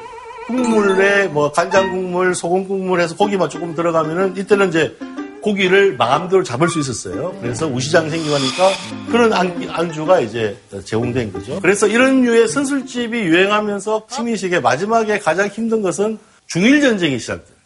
[0.47, 4.95] 국물에 뭐 간장 국물, 소금 국물 해서 고기만 조금 들어가면은 이때는 이제
[5.41, 7.35] 고기를 마음대로 잡을 수 있었어요.
[7.41, 8.69] 그래서 우시장 생기고 하니까
[9.11, 11.59] 그런 안, 안주가 이제 제공된 거죠.
[11.61, 17.61] 그래서 이런 류의 선술집이 유행하면서 식민식의 마지막에 가장 힘든 것은 중일전쟁이 시작돼요.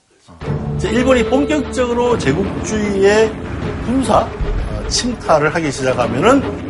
[0.83, 3.31] 일본이 본격적으로 제국주의의
[3.85, 6.65] 군사 어, 침탈을 하기 시작하면은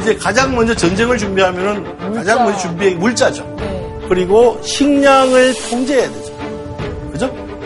[0.00, 3.56] 이제 가장 먼저 전쟁을 준비하면은 가장 먼저 준비한 게 물자죠.
[4.08, 6.31] 그리고 식량을 통제해야 되죠.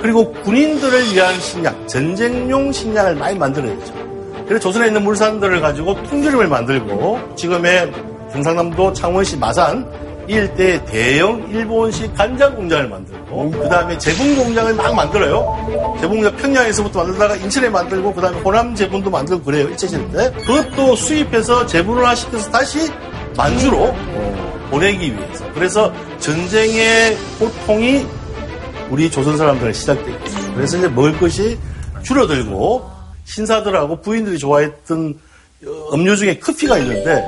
[0.03, 3.95] 그리고 군인들을 위한 식량, 전쟁용 식량을 많이 만들어야 되죠.
[4.47, 7.93] 그래서 조선에 있는 물산들을 가지고 통조림을 만들고 지금의
[8.33, 9.87] 경상남도 창원시 마산
[10.29, 15.97] 이 일대에 대형 일본식 간장 공장을 만들고 그 다음에 제분 공장을 막 만들어요.
[16.01, 19.69] 제분 공장 평양에서부터 만들다가 인천에 만들고 그 다음에 호남 제분도 만들고 그래요.
[19.69, 20.33] 일제시대 때.
[20.45, 22.91] 그것도 수입해서 제분화시켜서 다시
[23.37, 23.95] 만주로
[24.71, 25.45] 보내기 위해서.
[25.55, 28.05] 그래서 전쟁의 고통이
[28.91, 30.55] 우리 조선 사람들은 시작됐겠죠.
[30.55, 31.59] 그래서 이제 먹을 것이
[32.03, 32.91] 줄어들고
[33.25, 35.19] 신사들하고 부인들이 좋아했던
[35.67, 37.25] 어, 음료 중에 커피가 있는데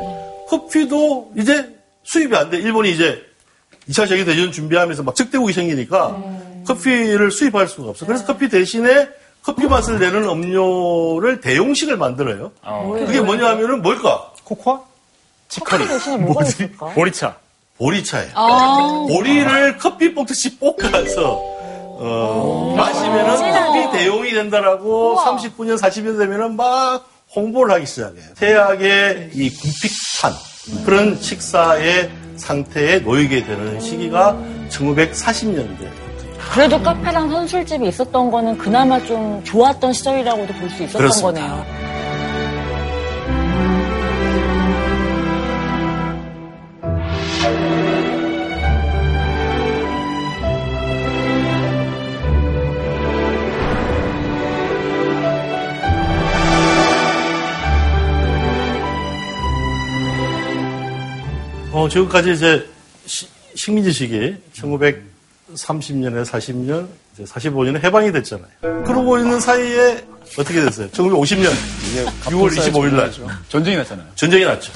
[0.48, 2.58] 커피도 이제 수입이 안 돼.
[2.58, 3.22] 일본이 이제
[3.88, 6.22] 2차 세계대전 준비하면서 막 적대국이 생기니까
[6.66, 8.06] 커피를 수입할 수가 없어.
[8.06, 9.08] 그래서 커피 대신에
[9.42, 12.52] 커피 맛을 내는 음료를 대용식을 만들어요.
[13.06, 14.30] 그게 뭐냐 하면은 뭘까?
[14.44, 14.80] 코코아?
[16.18, 16.86] 뭐가 있을까?
[16.90, 17.36] 보리차.
[17.78, 18.30] 보리차예요.
[18.34, 19.06] 아.
[19.08, 21.40] 보리를 커피 볶듯이 볶아서
[22.00, 28.24] 어, 마시면은 커피 대용이 된다라고 39년, 40년 되면은 막 홍보를 하기 시작해요.
[28.38, 30.32] 태학의 이 군픽탄
[30.84, 34.36] 그런 식사의 상태에 놓이게 되는 시기가
[34.70, 35.88] 1940년대.
[36.54, 41.40] 그래도 카페랑 선술집이 있었던 거는 그나마 좀 좋았던 시절이라고도 볼 수 있었던 그렇습니다.
[41.46, 41.87] 거네요.
[61.78, 62.68] 어, 지금까지 이제
[63.06, 68.48] 시- 식민지 시기 1930년에 40년, 이제 45년에 해방이 됐잖아요.
[68.84, 70.04] 그러고 있는 사이에
[70.36, 70.88] 어떻게 됐어요?
[70.90, 71.52] 1950년
[72.24, 73.12] 6월 25일 날
[73.48, 74.06] 전쟁이 났잖아요.
[74.16, 74.72] 전쟁이 났죠.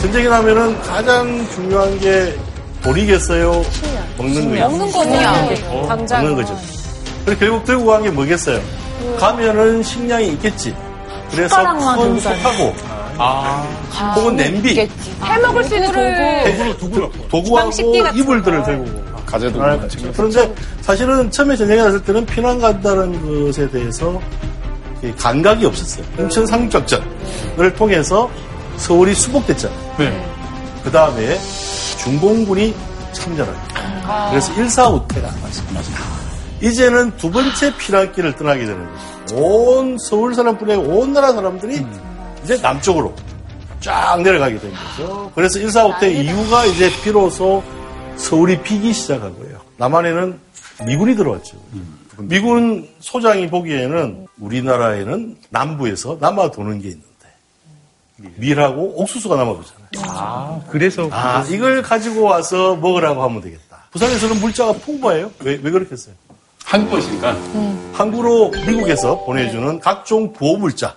[0.00, 2.36] 전쟁이 나면은 가장 중요한 게
[2.82, 3.62] 돈이겠어요?
[4.18, 4.68] 먹는 거예요.
[4.68, 5.86] 먹는 거냐?
[5.86, 6.22] 당장.
[6.22, 6.58] 먹는 거죠.
[7.24, 8.60] 그래서 결국 들고 간 게 뭐겠어요?
[9.18, 10.74] 가면은 식량이 있겠지.
[11.32, 12.74] 그래서 큰 들고 다니는 솥하고
[14.16, 14.88] 혹은 냄비, 해
[15.40, 15.92] 먹을 수 있는
[16.78, 16.78] 도구.
[16.78, 17.70] 도구, 도구하고
[18.14, 19.78] 이불들을 들고 가재도 아,
[20.14, 24.20] 그런데 사실은 처음에 전쟁이 났을 때는 피난 간다는 것에 대해서
[25.02, 26.04] 이 감각이 없었어요.
[26.18, 28.30] 인천 상륙작전을 통해서
[28.76, 29.94] 서울이 수복됐잖아요.
[29.98, 30.26] 네.
[30.84, 31.38] 그 다음에
[31.98, 32.74] 중공군이
[33.12, 34.28] 참전을 해요.
[34.30, 35.80] 그래서 일사후퇴가 맞습니다.
[36.60, 39.11] 이제는 두 번째 피난길을 떠나게 되는 거죠.
[39.32, 41.84] 온 서울 사람뿐이 아니라 온 나라 사람들이
[42.44, 43.14] 이제 남쪽으로
[43.80, 45.30] 쫙 내려가게 된 거죠.
[45.34, 47.62] 그래서 일사후퇴 이후가 이제 비로소
[48.16, 49.60] 서울이 피기 시작하고요.
[49.78, 50.38] 남한에는
[50.86, 51.56] 미군이 들어왔죠.
[52.18, 57.12] 미군 소장이 보기에는 우리나라에는 남부에서 남아 도는 게 있는데
[58.36, 59.86] 밀하고 옥수수가 남아 도잖아요.
[60.08, 61.08] 아, 그래서.
[61.10, 63.84] 아, 이걸 가지고 와서 먹으라고 하면 되겠다.
[63.90, 65.30] 부산에서는 물자가 풍부해요.
[65.40, 66.14] 왜, 왜 그렇게 했어요?
[66.72, 67.36] 한국이니까.
[67.92, 70.96] 항구로 미국에서 보내주는 각종 보호물자.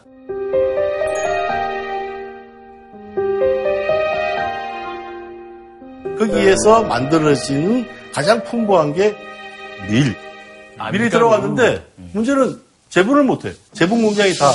[6.18, 9.18] 거기에서 만들어진 가장 풍부한 게
[9.90, 10.16] 밀.
[10.78, 11.10] 아, 밀이 밀가루.
[11.10, 12.58] 들어갔는데 문제는
[12.88, 13.52] 재분을 못해요.
[13.74, 14.50] 재분 공장이 다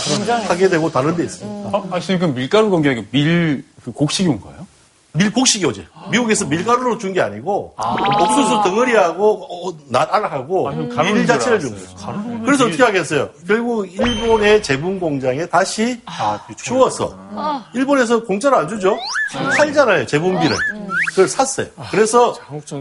[0.48, 1.50] 하게 되고 다른 데 있어요.
[1.50, 4.59] 어, 아, 선생님, 그럼 밀가루 공격이 밀, 그 곡식이 온 거예요?
[5.12, 5.82] 밀곡식이 오죠.
[6.10, 7.74] 미국에서 밀가루로 준 게 아니고
[8.20, 10.68] 옥수수 덩어리하고 어, 나알하고
[11.14, 12.42] 밀 자체를 준 거예요.
[12.44, 13.30] 그래서 어떻게 하겠어요?
[13.46, 16.00] 결국 일본의 제분 공장에 다시
[16.56, 17.18] 주어서
[17.74, 18.96] 일본에서 공짜로 안 주죠.
[19.56, 20.06] 팔잖아요.
[20.06, 20.56] 제분비를.
[21.10, 21.66] 그걸 샀어요.
[21.90, 22.34] 그래서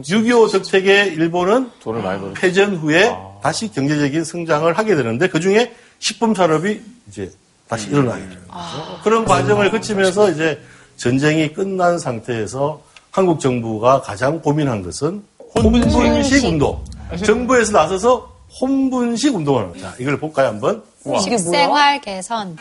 [0.03, 5.73] 6.25 덕택에 일본은 돈을 많이 벌었 패전 후에 다시 경제적인 성장을 하게 되는데 그 중에
[5.97, 7.31] 식품 산업이 이제
[7.67, 8.99] 다시 일어나게 되는 거죠.
[9.03, 10.61] 그런 과정을 거치면서 이제
[10.99, 12.81] 전쟁이 끝난 상태에서
[13.11, 15.23] 한국 정부가 가장 고민한 것은
[15.55, 16.83] 혼분식 운동.
[17.25, 18.29] 정부에서 나서서
[18.59, 19.91] 혼분식 운동을 합니다.
[19.91, 20.83] 자, 이걸 볼까요, 한번?
[21.23, 22.57] 식생활 개선.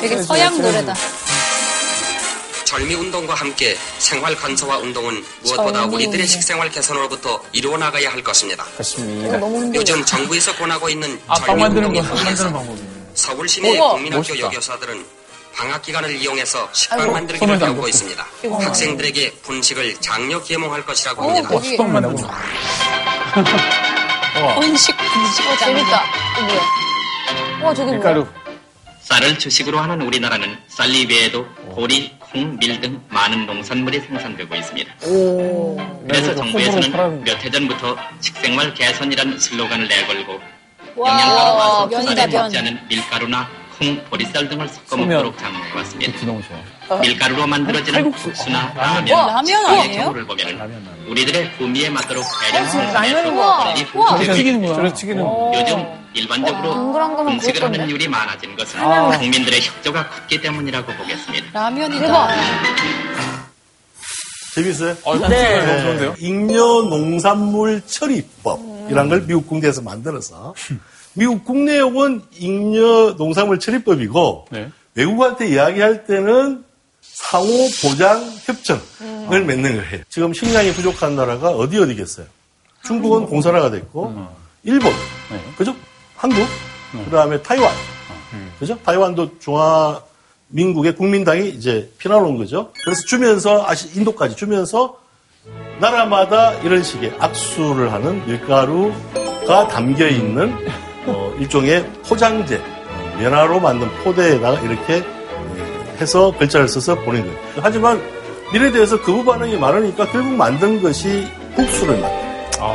[0.00, 0.94] 되게 서양 노래다.
[2.64, 6.26] 절미 운동과 함께 생활 간소화 운동은 무엇보다 우리들의.
[6.28, 8.64] 식생활 개선으로부터 이루어 나가야 할 것입니다.
[8.78, 9.40] 같습니다.
[9.74, 12.80] 요즘 정부에서 권하고 있는 아, 빵 절미 만드는 운동에 거, 만드는 의해서 방법이.
[13.14, 14.38] 서울 시내 국민학교 멋있다.
[14.46, 15.04] 여교사들은
[15.56, 17.88] 방학 기간을 이용해서 식빵 아이고, 만들기를 배우고.
[17.88, 18.26] 있습니다.
[18.62, 21.48] 학생들에게 분식을 장려 계몽할 것이라고 어, 합니다.
[21.50, 22.16] 되게 식빵만 하고.
[24.60, 26.02] 혼식 분식 재밌다.
[26.02, 26.60] 어, 뭐야?
[27.62, 27.96] 와, 저게 뭐야?
[27.98, 28.26] 밀가루.
[29.02, 31.44] 쌀을 주식으로 하는 우리나라는 쌀리 외에도
[31.74, 34.94] 보리, 콩, 밀 등 많은 농산물이 생산되고 있습니다.
[35.00, 40.40] 그래서 홈으로 정부에서는 몇 해 전부터 식생활 개선이라는 슬로건을 내걸고
[40.96, 42.42] 와, 영양가루와 면이다, 쌀에 면.
[42.42, 43.48] 먹지 않은 밀가루나
[43.80, 45.08] 콩, 보리쌀 등을 섞어 소면.
[45.08, 46.20] 먹도록 장려해왔습니다.
[46.20, 46.42] 그 너무
[46.86, 46.98] 좋아.
[47.00, 50.02] 밀가루로 만들어지는 국수나 라면, 라면 식빵의 아니에요?
[50.02, 53.72] 경우를 보면 우리들의 구미에 맞도록 배려하는 라면인 것 같아.
[53.72, 54.74] 이 저렇게 튀기는구나.
[54.74, 55.24] 저래 튀기는
[55.54, 57.88] 요즘 일반적으로 음식을 하는.
[57.90, 59.18] 율이 많아진 것은 아.
[59.18, 61.46] 국민들의 협조가 컸기 때문이라고 보겠습니다.
[61.58, 62.28] 라면이다.
[64.54, 64.94] 재밌어요?
[65.28, 65.64] 네.
[65.66, 66.14] 너무 좋은데요?
[66.18, 66.56] 잉여
[66.90, 70.52] 농산물 처리법이란 걸 미국 국내에서 만들어서
[71.14, 74.46] 미국 국내용은 잉여 농산물 처리법이고
[74.94, 76.64] 외국한테 이야기할 때는
[77.02, 77.48] 상호
[77.82, 80.02] 보장 협정을 맺는 거예요.
[80.08, 82.26] 지금 식량이 부족한 나라가 어디 어디겠어요?
[82.84, 84.28] 중국은 공산화가 됐고
[84.62, 84.92] 일본,
[85.56, 85.74] 그죠?
[86.16, 86.46] 한국,
[87.04, 87.72] 그다음에 타이완,
[88.58, 88.78] 그죠?
[88.84, 90.02] 타이완도 중화
[90.48, 92.72] 민국의 국민당이 이제 피난온 거죠.
[92.84, 94.98] 그래서 주면서 아시 인도까지 주면서
[95.78, 100.54] 나라마다 이런 식의 악수를 하는 밀가루가 담겨 있는
[101.06, 102.60] 어, 일종의 포장재,
[103.18, 105.02] 면화로 만든 포대에다가 이렇게
[106.00, 107.38] 해서 글자를 써서 보낸 거예요.
[107.60, 108.00] 하지만
[108.54, 112.30] 일에 대해서 거부 반응이 많으니까 결국 만든 것이 국수를 만들어요.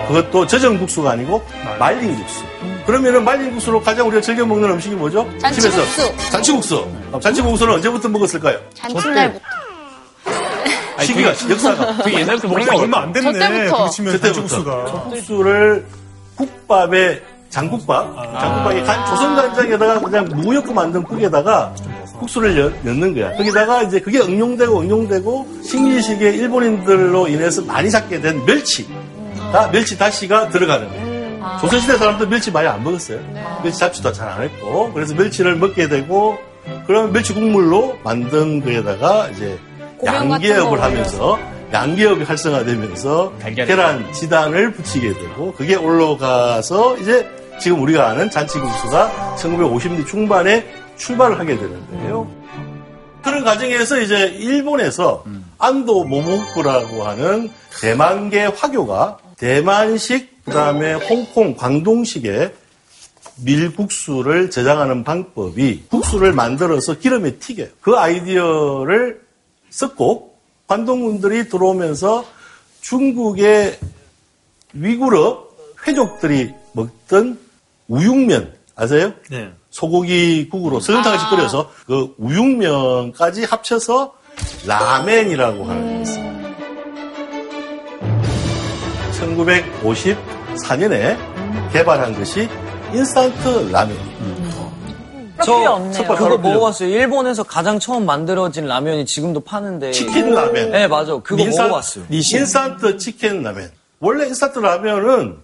[0.07, 1.43] 그것도 젖은 국수가 아니고
[1.77, 2.43] 말린 국수.
[2.85, 5.27] 그러면은 말린 국수로 가장 우리가 즐겨 먹는 음식이 뭐죠?
[5.39, 5.85] 잔치국수.
[5.95, 6.29] 집에서.
[6.31, 6.87] 잔치국수.
[7.07, 8.59] 그럼 잔치국수는 언제부터 먹었을까요?
[8.73, 9.45] 잔칫날부터.
[11.01, 12.03] 시기가, 역사가.
[12.03, 13.33] 그 옛날부터 먹는 게 얼마 안 됐네.
[13.33, 13.89] 저때부터.
[13.89, 14.17] 그때부터.
[14.17, 14.85] 잔치국수가.
[15.09, 15.85] 국수를
[16.35, 17.21] 국밥에
[17.59, 21.73] 장국밥, 장국밥에 간- 조선 간장에다가 그냥 무역고 만든 국에다가
[22.19, 23.31] 국수를 여- 넣는 거야.
[23.37, 30.89] 거기다가 이제 그게 응용되고 응용되고 식민식의 일본인들로 인해서 많이 잡게 된 멸치가 멸치 다시가 들어가는
[30.89, 31.57] 거야.
[31.61, 33.19] 조선시대 사람들 멸치 많이 안 먹었어요.
[33.63, 34.91] 멸치 잡지도 잘 안 했고.
[34.93, 36.37] 그래서 멸치를 먹게 되고
[36.87, 39.57] 그러면 멸치 국물로 만든 거에다가 이제
[40.05, 41.39] 양계업을 거 하면서
[41.71, 47.29] 양계업이 활성화되면서 계란 지단을 붙이게 되고 그게 올라가서 이제
[47.59, 50.65] 지금 우리가 아는 잔치국수가 1950년대 중반에
[50.97, 52.29] 출발을 하게 되는 거예요.
[53.23, 55.23] 그런 과정에서 이제 일본에서
[55.57, 57.49] 안도 모모쿠라고 하는
[57.81, 62.53] 대만계 화교가 대만식 그다음에 홍콩 광동식의
[63.43, 67.67] 밀국수를 제작하는 방법이 국수를 만들어서 기름에 튀겨요.
[67.81, 69.21] 그 아이디어를
[69.69, 70.37] 썼고
[70.67, 72.25] 관동군들이 들어오면서
[72.81, 73.77] 중국의
[74.73, 75.35] 위구르
[75.87, 77.39] 회족들이 먹던
[77.87, 79.13] 우육면 아세요?
[79.29, 79.51] 네.
[79.69, 84.13] 소고기 국으로 설렁탕같이 끓여서 그 우육면까지 합쳐서
[84.65, 86.25] 라멘이라고 하는 게 있어요.
[89.13, 91.17] 1954년에
[91.71, 92.49] 개발한 것이
[92.93, 93.97] 인스턴트 라면.
[95.43, 96.37] 저 섭박 그거.
[96.37, 96.87] 먹어봤어요.
[96.89, 99.91] 일본에서 가장 처음 만들어진 라면이 지금도 파는데.
[99.91, 100.71] 치킨 라면.
[100.71, 101.17] 네, 맞아.
[101.19, 102.05] 그거 인스턴- 먹어봤어요.
[102.09, 103.69] 인스턴트 치킨 라면.
[103.99, 105.37] 원래 인스턴트 라면은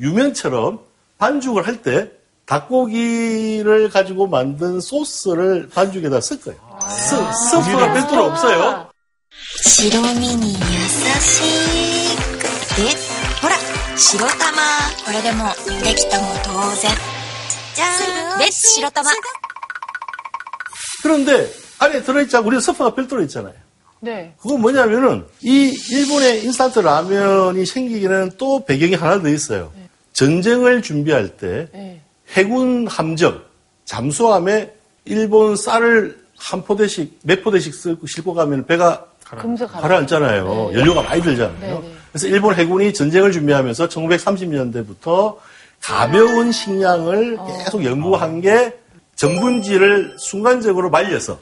[0.00, 0.80] 유면처럼
[1.19, 2.11] 반죽을 할 때
[2.45, 6.59] 닭고기를 가지고 만든 소스를 반죽에다 쓸 거예요.
[6.89, 7.15] 스,
[7.49, 8.89] 스프가 별도로 없어요.
[9.63, 10.59] 白身に優
[11.19, 12.43] しく
[12.75, 12.81] て
[13.41, 13.55] ほら
[13.97, 14.61] 白玉
[15.05, 16.91] これでもうできたも同然
[17.75, 19.09] じゃんレッツ白玉
[21.03, 23.53] 그런데 안에 들어있자 우리 스프가 별도로 있잖아요.
[23.99, 24.33] 네.
[24.41, 29.71] 그건 뭐냐면은 이 일본의 인스턴트 라면이 생기기는 또 배경이 하나 더 있어요.
[30.20, 32.02] 전쟁을 준비할 때 네.
[32.32, 33.40] 해군 함정
[33.86, 34.70] 잠수함에
[35.06, 39.80] 일본 쌀을 한 포대씩 몇 포대씩 쓰고 싣고 가면 배가 금세 가라.
[39.80, 40.72] 가라앉잖아요.
[40.74, 41.58] 연료가 많이 들잖아요.
[41.60, 41.94] 네, 네.
[42.12, 45.36] 그래서 일본 해군이 전쟁을 준비하면서 1930년대부터
[45.80, 48.76] 가벼운 식량을 계속 연구한 게
[49.16, 51.38] 전분지를 순간적으로 말려서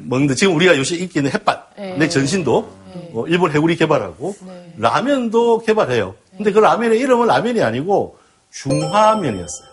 [0.00, 1.96] 먹는데 지금 우리가 요새 인기 있는 햇반, 네.
[1.96, 2.80] 내 전신도
[3.14, 4.36] 어, 일본 해군이 개발하고
[4.76, 6.14] 라면도 개발해요.
[6.40, 8.16] 근데 그 라면의 이름은 라면이 아니고
[8.50, 9.68] 중화면이었어요.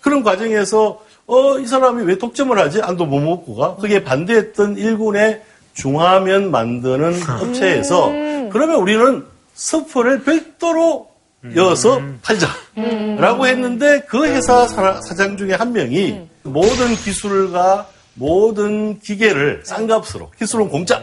[0.00, 2.80] 그런 과정에서 어, 이 사람이 왜 독점을 하지?
[2.80, 3.76] 안도 모모쿠가?
[3.76, 5.42] 그게 반대했던 일군의
[5.74, 8.06] 중화면 만드는 업체에서
[8.52, 9.24] 그러면 우리는
[9.54, 11.08] 스프를 별도로
[11.56, 19.86] 여어서 팔자라고 했는데 그 회사 사- 사장 중에 한 명이 모든 기술과 모든 기계를 싼
[19.86, 21.02] 값으로 기술은 공짜.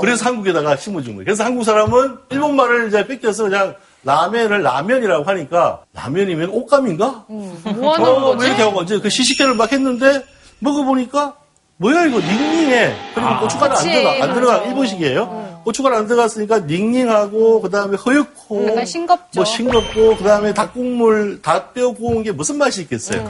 [0.00, 1.24] 그래서 한국에다가 심어준 거예요.
[1.24, 3.74] 그래서 한국 사람은 일본 말을 이제 뺏겨서 그냥
[4.04, 7.24] 라면을 라면이라고 하니까 라면이면 옷감인가?
[7.28, 8.40] 뭐 하는 어, 거지?
[8.42, 10.24] 왜 이렇게 하고 이제 그 시식회를 막 했는데
[10.60, 11.34] 먹어보니까
[11.78, 12.94] 뭐야 이거 닝닝해.
[13.14, 14.64] 그리고 고춧가루 안 그치, 들어가 안 들어가 맞아.
[14.66, 15.60] 일본식이에요.
[15.64, 19.26] 고춧가루 안 들어갔으니까 닝닝하고 그다음에 허옇고 약간 싱겁죠.
[19.34, 23.24] 뭐 싱겁고 그다음에 닭국물 닭뼈 구운 게 무슨 맛이 있겠어요?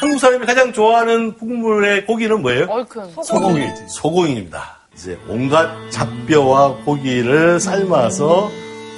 [0.00, 2.66] 한국 사람이 가장 좋아하는 국물의 고기는 뭐예요?
[2.68, 3.02] 얼큰.
[3.24, 3.62] 소고기.
[3.88, 4.78] 소고기입니다.
[4.94, 8.50] 이제 온갖 잡뼈와 고기를 삶아서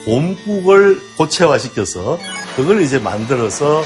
[0.05, 2.19] 곰국을 고체화시켜서
[2.57, 3.83] 그걸 이제 만들어서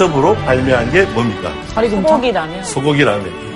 [0.00, 1.52] 기습으로 발매한 게 뭡니까?
[1.74, 2.64] 소고기 라면.
[2.64, 3.50] 소고기 라면.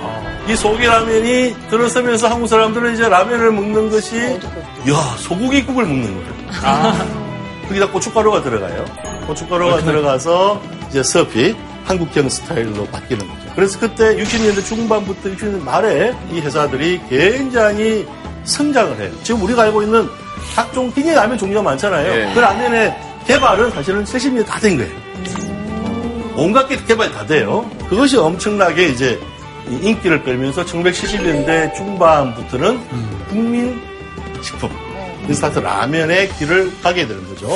[0.47, 6.35] 이 소고기 라면이 들어서면서 한국 사람들은 이제 라면을 먹는 것이 야 소고기국을 먹는 거예요.
[7.67, 8.85] 거기다 고춧가루가 들어가요.
[9.27, 11.55] 고춧가루가 들어가서 이제 서피
[11.85, 13.51] 한국형 스타일로 바뀌는 거죠.
[13.55, 18.05] 그래서 그때 60년대 중반부터 60년대 말에 이 회사들이 굉장히
[18.43, 19.11] 성장을 해요.
[19.23, 20.09] 지금 우리가 알고 있는
[20.55, 22.21] 각종 튀김 라면 종류가 많잖아요.
[22.21, 22.33] 예.
[22.33, 22.95] 그 라면의
[23.27, 25.05] 개발은 사실은 70년 다된 거예요.
[26.35, 27.69] 온갖 게 개발이 다 돼요.
[27.89, 29.19] 그것이 엄청나게 이제
[29.69, 32.79] 이 인기를 끌면서 1970년대 중반부터는
[33.29, 33.81] 국민
[34.41, 34.69] 식품.
[35.33, 37.47] 사실 라면의 길을 가게 되는 거죠.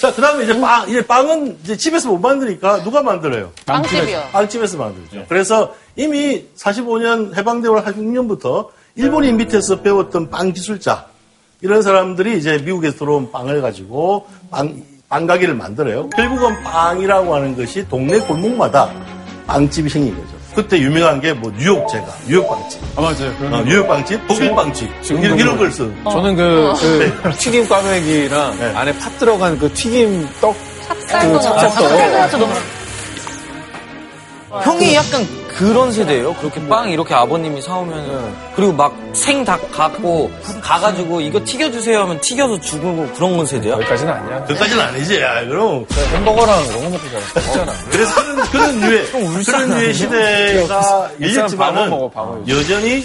[0.00, 3.52] 자, 그 다음에 이제 빵, 이제 빵은 이제 집에서 못 만드니까 누가 만들어요?
[3.66, 4.28] 빵집이요.
[4.32, 5.26] 빵집에서 만들죠.
[5.28, 11.06] 그래서 이미 45년 해방되고 46년부터 일본인 밑에서 배웠던 빵 기술자,
[11.62, 16.08] 이런 사람들이 이제 미국에서 들어온 빵을 가지고 빵, 빵가게를 만들어요.
[16.10, 18.90] 결국은 빵이라고 하는 것이 동네 골목마다
[19.46, 20.34] 빵집이 생긴 거죠.
[20.54, 22.80] 그때 유명한 게 뭐 뉴욕 제가, 뉴욕 빵집.
[22.96, 23.36] 아, 맞아요.
[23.38, 23.64] 그런 어, 거.
[23.64, 25.02] 뉴욕 빵집, 독일 빵집.
[25.02, 25.84] 지금 이런, 걸 써.
[26.04, 27.30] 저는 그, 그 네.
[27.38, 30.56] 튀김 꽈배기랑 안에 팥 들어간 그 튀김 떡.
[31.08, 31.88] 찹쌀도 그 찹쌀떡.
[31.88, 32.54] 찹쌀도 너무
[34.62, 35.26] 형이 약간
[35.56, 36.34] 그런 세대예요.
[36.34, 40.30] 그렇게 빵 이렇게 아버님이 사오면은 그리고 막 생 닭 갖고
[40.60, 43.74] 가가지고 이거 튀겨주세요 하면 튀겨서 주고 그런 건 세대야?
[43.76, 44.44] 거기까지는 아니야.
[44.44, 45.20] 그까지는 아니지.
[45.20, 45.86] 야, 그럼.
[46.12, 46.98] 햄버거랑 먹고
[47.34, 47.72] 살았잖아.
[47.90, 49.06] 그래서 그런, 그런 류의,
[49.44, 51.10] 그런 류의 시대가
[51.56, 52.42] 방어.
[52.48, 53.02] 여전히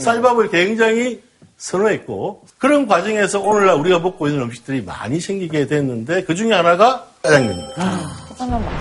[0.00, 1.20] 쌀밥을 굉장히
[1.58, 8.00] 선호했고 그런 과정에서 오늘날 우리가 먹고 있는 음식들이 많이 생기게 됐는데 그 중에 하나가 짜장면입니다.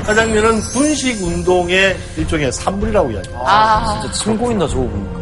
[0.06, 3.44] 짜장면은 분식 운동의 일종의 산물이라고 이야기해요.
[3.46, 4.00] 아.
[4.02, 5.22] 진짜 침 고인다 저거 보니까.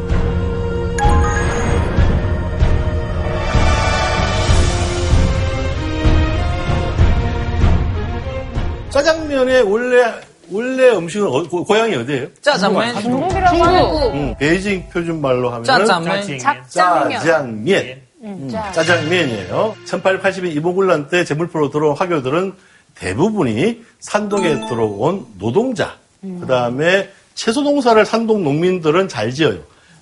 [8.89, 10.13] 짜장면의 원래
[10.51, 12.27] 원래 음식은 어, 고, 고향이 어디예요?
[12.41, 12.99] 짜장면?
[13.01, 14.11] 중국이라고 하고.
[14.13, 16.21] 음, 베이징 표준말로 하면 짜장면.
[16.39, 17.19] 짜장면.
[17.19, 18.01] 짜장면.
[18.23, 18.71] 음, 짜.
[18.71, 19.75] 짜장면이에요.
[19.85, 22.53] 1880년 이모군란 때 제물포로 들어온 화교들은
[22.99, 25.97] 대부분이 산동에 들어온 노동자.
[26.21, 29.59] 그 다음에 채소 농사를 산동 농민들은 잘 지어요.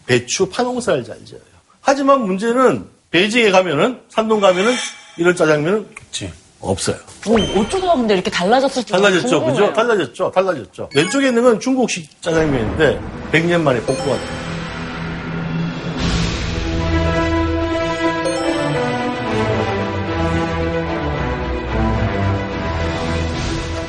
[0.08, 1.41] 배추, 파 농사를 잘 지어요.
[1.82, 4.74] 하지만 문제는 베이징에 가면은 산동 가면은
[5.18, 5.88] 이런 짜장면은
[6.60, 6.95] 없어요.
[7.28, 9.54] 어, 어쩌다 근데 이렇게 달라졌을지 달라졌죠, 궁금해요.
[9.54, 9.74] 그죠?
[9.74, 10.89] 달라졌죠, 달라졌죠.
[10.95, 13.00] 왼쪽에 있는 건 중국식 짜장면인데
[13.32, 14.47] 100년 만에 복구가 돼요.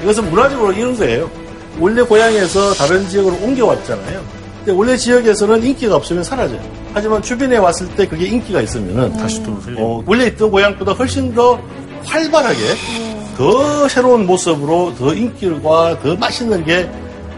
[0.02, 1.30] 이것은 문화적으로 이런 거예요.
[1.78, 4.20] 원래 고향에서 다른 지역으로 옮겨왔잖아요.
[4.58, 6.60] 근데 원래 지역에서는 인기가 없으면 사라져요.
[6.92, 11.60] 하지만 주변에 왔을 때 그게 인기가 있으면은 다시 또 어, 원래 있던 고향보다 훨씬 더
[12.04, 12.58] 활발하게
[13.36, 16.90] 더 새로운 모습으로 더 인기가 더 맛있는 게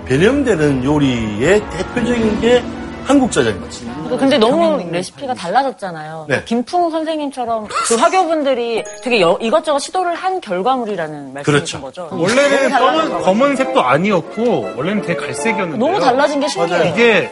[0.07, 2.63] 변형되는 요리의 대표적인 게
[3.05, 3.90] 한국 짜장면이죠.
[4.19, 6.27] 근데 너무 레시피가 달라졌잖아요.
[6.29, 6.43] 네.
[6.45, 11.81] 김풍 선생님처럼 그 화교분들이 되게 여- 이것저것 시도를 한 결과물이라는 말씀이신 그렇죠.
[11.81, 12.09] 거죠.
[12.13, 13.25] 원래는 너무 달라진 검은, 거.
[13.25, 16.93] 검은색도 아니었고 원래는 되게 갈색이었는데 너무 달라진 게 신기해요.
[16.95, 17.31] 이게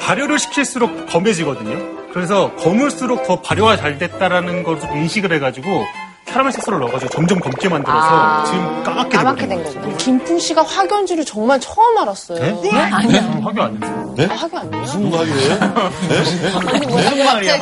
[0.00, 1.98] 발효를 시킬수록 검해지거든요.
[2.12, 5.84] 그래서 검을수록 더 발효가 잘 됐다라는 걸 인식을 해가지고
[6.32, 8.44] 캐러멜 색소를 넣어가지고 점점 검게 만들어서 아.
[8.44, 9.96] 지금 까맣게 까맣게 된 거구나.
[9.96, 12.60] 김풍 씨가 화교인지를 정말 처음 알았어요.
[12.62, 12.70] 네?
[12.76, 13.20] 아니야.
[13.42, 14.14] 화교 안 됐어요.
[14.16, 14.26] 네?
[14.30, 14.80] 아, 화교 아니에요?
[14.82, 15.58] 무슨 화교예요?
[16.68, 17.54] 아니, 무슨 말이야.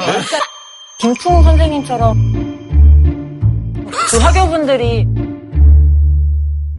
[0.99, 2.47] 김풍 선생님처럼
[4.11, 5.07] 그 화교분들이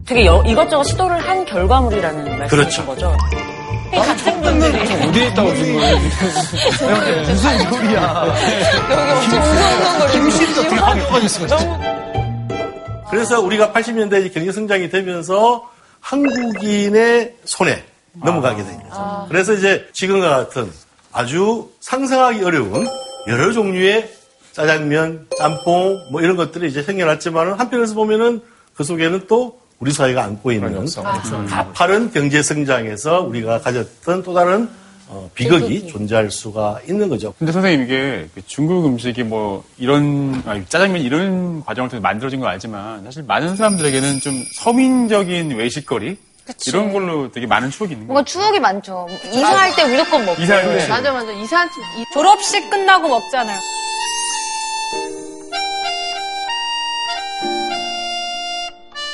[0.06, 2.86] 되게 여- 이것저것 시도를 한 결과물이라는 말씀이신 그렇죠.
[2.86, 3.16] 거죠.
[3.90, 5.74] 같은 분들이 어디에 있다고 지금
[7.26, 8.34] 무슨 소리야.
[10.12, 11.48] 김씨도 어떻게 학교가 됐어요?
[13.10, 15.68] 그래서 우리가 80년대 경제 성장이 되면서
[16.00, 19.26] 한국인의 손에 넘어가게 된 거죠.
[19.28, 20.70] 그래서 이제 지금과 같은
[21.12, 22.86] 아주 상상하기 어려운
[23.28, 24.12] 여러 종류의
[24.52, 28.42] 짜장면, 짬뽕 뭐 이런 것들이 이제 생겨났지만 한편에서 보면은
[28.74, 30.86] 그 속에는 또 우리 사회가 안고 있는
[31.46, 34.68] 가파른 경제 성장에서 우리가 가졌던 또 다른
[35.10, 37.32] 어, 비극이 존재할 수가 있는 거죠.
[37.38, 42.50] 근데 선생님 이게 그 중국 음식이 뭐 이런 아니, 짜장면 이런 과정을 통해 만들어진 건
[42.50, 46.18] 알지만 사실 많은 사람들에게는 좀 서민적인 외식거리
[46.66, 48.14] 이런 걸로 되게 많은 추억이 있는 거예요.
[48.14, 49.06] 뭔가 추억이 많죠.
[49.32, 50.42] 이사할 때 무조건 먹고.
[50.42, 50.88] 이사할 때.
[50.88, 51.30] 맞아, 맞아.
[51.32, 53.58] 이사, 이- 졸업식 끝나고 먹잖아요.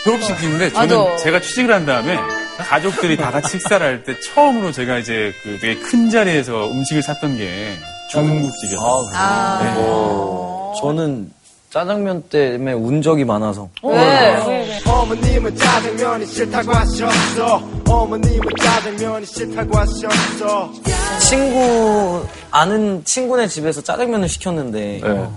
[0.04, 1.16] 졸업식인데 저는 맞아.
[1.16, 2.16] 제가 취직을 한 다음에
[2.58, 7.36] 가족들이 다 같이 식사를 할 때 처음으로 제가 이제 그 되게 큰 자리에서 음식을 샀던
[7.38, 7.74] 게
[8.10, 9.10] 중국집이었어요.
[9.14, 10.80] 아, 네.
[10.80, 11.30] 저는
[11.70, 13.68] 짜장면 때문에 운 적이 많아서.
[13.82, 14.80] 네.
[14.86, 17.68] 어머님은 짜장면이 싫다고 하셨어.
[17.88, 20.72] 어머님은 짜장면이 싫다고 하셨어.
[21.20, 25.28] 친구 아는 친구네 집에서 짜장면을 시켰는데 네.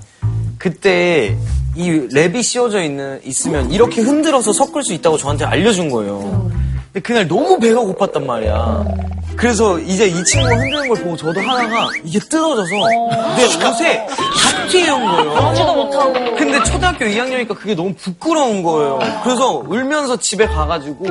[0.59, 1.35] 그때
[1.77, 6.49] 이 랩이 씌워져 있는 있으면 이렇게 흔들어서 섞을 수 있다고 저한테 알려준 거예요.
[6.93, 8.83] 근데 그날 너무 배가 고팠단 말이야.
[9.35, 12.71] 그래서 이제 이 친구가 흔드는 걸 보고 저도 하나가 이게 뜯어져서
[13.37, 15.33] 내 옷에 다 튀어온 거예요.
[15.35, 16.13] 먹지도 못하고.
[16.35, 18.99] 근데 초등학교 2학년이니까 그게 너무 부끄러운 거예요.
[19.23, 21.05] 그래서 울면서 집에 가가지고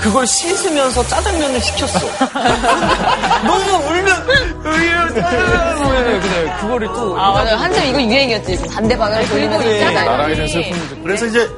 [0.00, 1.98] 그걸 씻으면서 짜장면을 시켰어.
[3.46, 4.28] 너무 울면
[4.64, 7.56] 울면 짜장면 근데 그거를 또 아, 맞아요.
[7.56, 8.66] 한참 이거 유행이었지.
[8.68, 9.74] 반대 방향을 돌리면서 네.
[9.74, 10.10] 있잖아요.
[10.10, 11.02] 나라에 슬픔.
[11.04, 11.48] 그래서 이제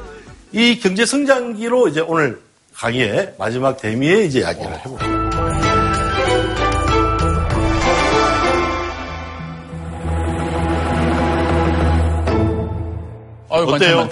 [0.51, 2.39] 이 경제 성장기로 이제 오늘
[2.77, 5.17] 강의의 마지막 대미에 이제 이야기를 해볼게요.
[13.49, 14.07] 아유, 어때요?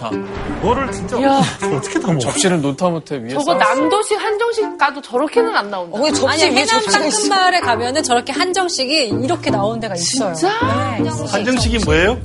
[0.62, 1.42] 그거를 진짜 야.
[1.76, 2.18] 어떻게 다 먹어?
[2.18, 3.76] 접시를 노타못해 위에 저거 쌓았어.
[3.82, 6.00] 남도식 한정식 가도 저렇게는 안 나온다.
[6.28, 10.34] 아니 해남 땅끝마을에 가면은 저렇게 한정식이 이렇게 나온 데가 있어요.
[10.34, 10.98] 진짜?
[10.98, 11.08] 네.
[11.08, 12.20] 한정식이 뭐예요?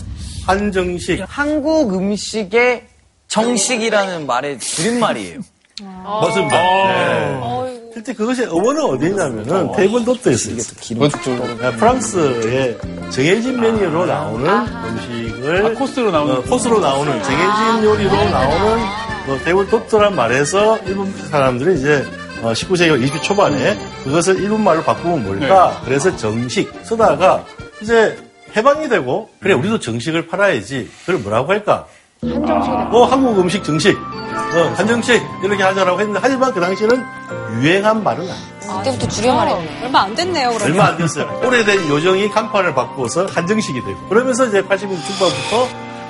[0.46, 1.22] 한정식.
[1.28, 2.86] 한국 음식의
[3.28, 5.40] 정식이라는 말의 줄임말이에요.
[5.84, 6.56] 맞습니다.
[6.56, 7.40] 네.
[7.92, 10.56] 실제 그것의 어원은 어디 있냐면은 테이블 도트에 있어요.
[11.58, 12.78] 네, 프랑스의
[13.10, 18.84] 정해진 메뉴로 나오는 음식을 아, 코스로 나오는 어, 코스로 나오는 정해진 요리로 나오는
[19.26, 22.04] 뭐 테이블 도트란 말에서 일본 사람들이 이제
[22.42, 25.80] 어, 19세기 20대 초반에 그것을 일본 말로 바꾸면 뭘까?
[25.84, 27.44] 그래서 정식 쓰다가
[27.82, 28.16] 이제
[28.56, 30.88] 해방이 되고 그래 우리도 정식을 팔아야지.
[31.00, 31.86] 그걸 뭐라고 할까?
[32.22, 32.70] 한정식.
[32.94, 37.02] 어, 한국 음식 정식, 어, 한정식 이렇게 하자라고 했는데 하지만 그 당시에는
[37.62, 38.78] 유행한 말은 아니에요.
[38.78, 39.80] 그때부터 줄여 말했네.
[39.84, 40.70] 얼마 안 됐네요, 그러면.
[40.70, 41.40] 얼마 안 됐어요.
[41.44, 45.68] 오래된 요정이 간판을 바꾸어서 한정식이 되고 그러면서 이제 80년 중반부터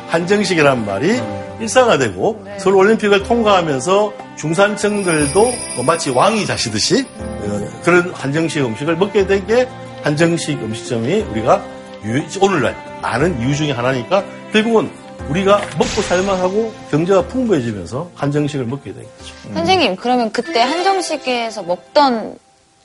[0.09, 1.21] 한정식이라는 말이
[1.61, 5.41] 일상화되고 서울 올림픽을 통과하면서 중산층들도
[5.77, 9.69] 뭐 마치 왕이 자시듯이 어, 그런 한정식 음식을 먹게 된 게
[10.03, 11.63] 한정식 음식점이 우리가
[12.07, 14.91] 유- 오늘날 많은 이유 중에 하나니까 결국은
[15.31, 19.35] 우리가 먹고 살만하고 경제가 풍부해지면서 한정식을 먹게 된 거죠.
[19.55, 22.37] 선생님, 그러면 그때 한정식에서 먹던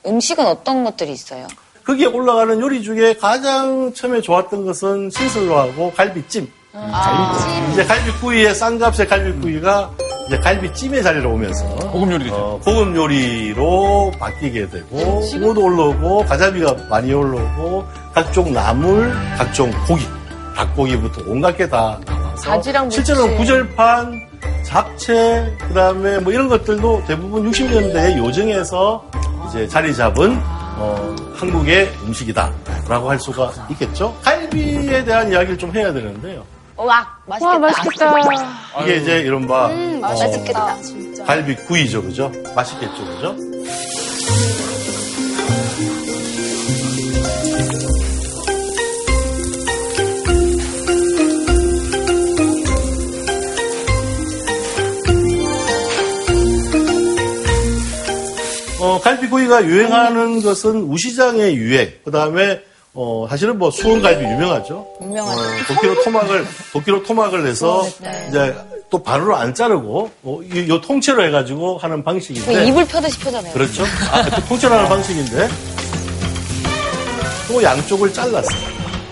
[0.06, 1.46] 음식은 어떤 것들이 있어요?
[1.84, 6.48] 거기에 올라가는 요리 중에 가장 처음에 좋았던 것은 신설로하고 갈비찜.
[6.72, 7.72] 갈비찜.
[7.72, 9.90] 이제 갈비구이의 싼값의 갈비구이가
[10.26, 12.34] 이제 갈비찜의 자리로 오면서 고급 요리죠.
[12.34, 20.04] 어, 고급 요리로 바뀌게 되고 붕어도 올라오고 가자미가 많이 올라오고 각종 나물, 각종 고기,
[20.56, 23.04] 닭고기부터 온갖 게 다 나와 서 바지락 무침.
[23.04, 24.20] 실제로는 구절판,
[24.64, 29.04] 잡채, 그다음에 뭐 이런 것들도 대부분 60년대에 요정에서
[29.48, 30.38] 이제 자리 잡은
[30.78, 34.14] 어, 한국의 음식이다라고 할 수가 있겠죠.
[34.22, 36.44] 갈비에 대한 이야기를 좀 해야 되는데요.
[36.76, 37.52] 와, 맛있겠다.
[37.52, 38.82] 와, 맛있겠다.
[38.82, 40.76] 이게 이제 이른바 음, 어, 맛있겠다.
[41.26, 42.30] 갈비 구이죠, 그죠?
[42.54, 43.36] 맛있겠죠, 그죠?
[58.86, 62.60] 어, 갈비구이가 유행하는 것은 우시장의 유행, 그 다음에
[62.94, 64.86] 어, 사실은 뭐 수원갈비 유명하죠.
[65.02, 65.40] 유명하죠.
[65.40, 68.26] 어, 도끼로 토막을 도끼로 토막을 내서 네.
[68.28, 68.54] 이제
[68.88, 73.52] 또 바로로 안 자르고 어, 이- 요 통째로 해가지고 하는 그 방식인데 이불 펴듯이 펴잖아요.
[73.52, 73.82] 그렇죠.
[74.12, 75.48] 아, 그 통째로 하는 방식인데
[77.48, 78.60] 또 양쪽을 잘랐어요.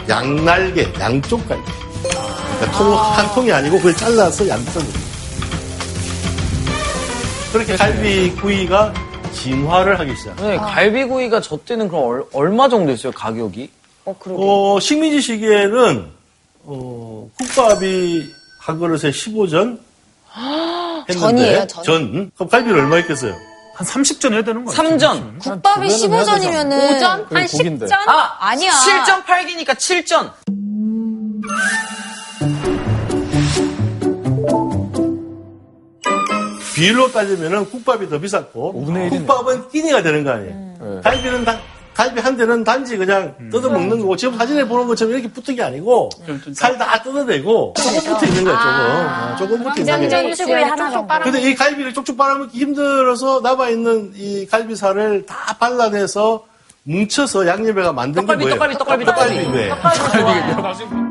[0.09, 1.63] 양날개, 양쪽 갈비.
[2.61, 4.93] 그러니까 통, 한 통이 아니고 그걸 잘라서 양쪽으로.
[7.53, 8.95] 그렇게 갈비구이가
[9.35, 10.37] 진화를 하기 시작.
[10.37, 13.71] 네, 갈비구이가 저 때는 그럼 얼, 얼마 정도 했어요, 가격이?
[14.07, 14.43] 어, 그러게.
[14.43, 16.11] 어, 식민지 시기에는
[16.65, 18.25] 어, 국밥이
[18.61, 19.79] 한 그릇에 15전
[21.09, 21.85] 했는데 전이에요, 전?
[21.85, 22.31] 전.
[22.35, 23.35] 그럼 갈비를 얼마 했겠어요?
[23.75, 24.79] 한 30전 해야 되는 거예요.
[24.81, 25.39] 3전.
[25.41, 26.71] 국밥이 15전이면은
[27.01, 27.29] 5전?
[27.29, 27.87] 그게 한 고기인데.
[27.87, 27.93] 10전?
[28.09, 28.71] 아, 아니야.
[28.71, 30.31] 7전 8기니까 7전.
[36.75, 38.73] 비율로 따지면은 국밥이 더 비쌌고
[39.11, 40.75] 국밥은 끼니가 되는 거 아니에요.
[40.81, 41.01] 네.
[41.03, 41.59] 갈비는 단-
[41.95, 45.63] 갈비 한 대는 단지 그냥 뜯어 먹는 거고 지금 사진에 보는 것처럼 이렇게 붙은 게
[45.63, 46.11] 아니고
[46.53, 48.59] 살 다 뜯어내고 조금 붙어 있는 거예요.
[48.59, 51.23] 조금 어, 조금 붙어 있는 거예요.
[51.23, 56.45] 근데 이 갈비를 쪽쪽 빨아먹기 힘들어서 남아 있는 이 갈비살을 다 발라내서
[56.83, 58.77] 뭉쳐서 양념에가 만든 떡갈비, 게 뭐예요?
[58.79, 59.69] 떡갈비, 떡갈비, 떡갈비.
[59.69, 59.69] 떡갈비.
[59.69, 61.04] 떡갈비 좋아.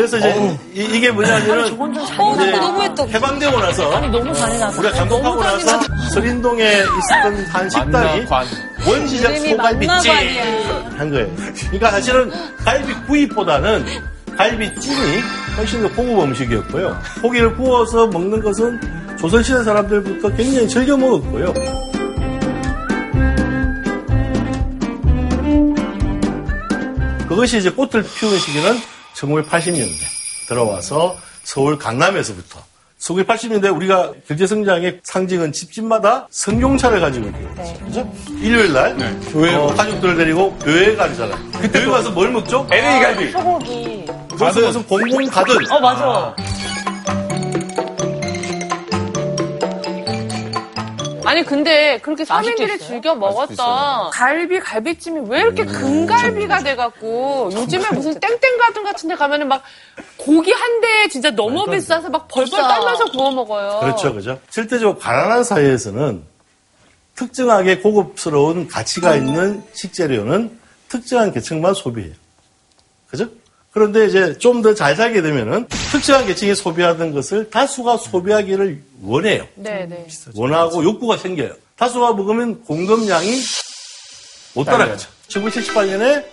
[0.00, 3.04] 그래서 이제 이, 게 뭐냐면은 너무했다.
[3.04, 4.80] 해방되고 나서 아니 너무 잔인하다.
[4.80, 5.80] 우리가 감독하고 나서
[6.14, 8.46] 서린동에 있었던 한 식당이 만나관.
[8.86, 10.12] 원시적 이름이 소갈비찜.
[10.96, 11.28] 한 거예요.
[11.66, 12.30] 그러니까 사실은
[12.64, 13.84] 갈비 구이보다는
[14.38, 15.18] 갈비찜이
[15.58, 16.98] 훨씬 더 고급 음식이었고요.
[17.20, 18.80] 고기를 구워서 먹는 것은
[19.18, 21.52] 조선시대 사람들부터 굉장히 즐겨 먹었고요.
[27.28, 28.78] 그것이 이제 꽃을 피우는 시기는
[29.14, 32.60] 1980년대 들어와서 서울 강남에서부터
[33.00, 37.86] 1980년대 우리가 경제성장의 상징은 집집마다 성경차를 가지고 있거든요.
[37.86, 38.12] 그죠?
[38.42, 38.94] 일요일 날
[39.32, 41.50] 교회 어, 가족들 데리고 교회 가잖아요.
[41.72, 42.66] 교회 가서 뭘 먹죠?
[42.70, 43.30] LA 갈비.
[43.32, 44.04] 소고기.
[44.38, 45.70] 무슨 무슨 공공 가든.
[45.72, 46.36] 어 맞아.
[51.30, 52.88] 아니 근데 그렇게 서민들이 맛있겠어요?
[52.88, 59.46] 즐겨 먹었던 갈비 갈비찜이 왜 이렇게 금갈비가 돼갖고 요즘에 무슨 땡땡 가든 같은 데 가면은
[59.46, 59.62] 막
[60.16, 62.58] 고기 한 대에 진짜 너무 비싸서 막 벌벌.
[62.58, 63.78] 떨면서 구워 먹어요.
[63.78, 64.40] 그렇죠, 그죠?
[64.50, 66.24] 실제적으로 가난한 사회에서는
[67.14, 70.58] 특정하게 고급스러운 가치가 있는 식재료는
[70.88, 72.14] 특정한 계층만 소비해요.
[73.08, 73.28] 그죠?
[73.72, 79.46] 그런데 이제 좀 더 잘 살게 되면은 특정한 계층이 소비하던 것을 다수가 소비하기를 원해요.
[79.54, 80.06] 네 네.
[80.34, 81.52] 원하고 욕구가 생겨요.
[81.76, 83.40] 다수가 먹으면 공급량이
[84.54, 85.08] 못 따라가죠.
[85.28, 86.24] 1978년에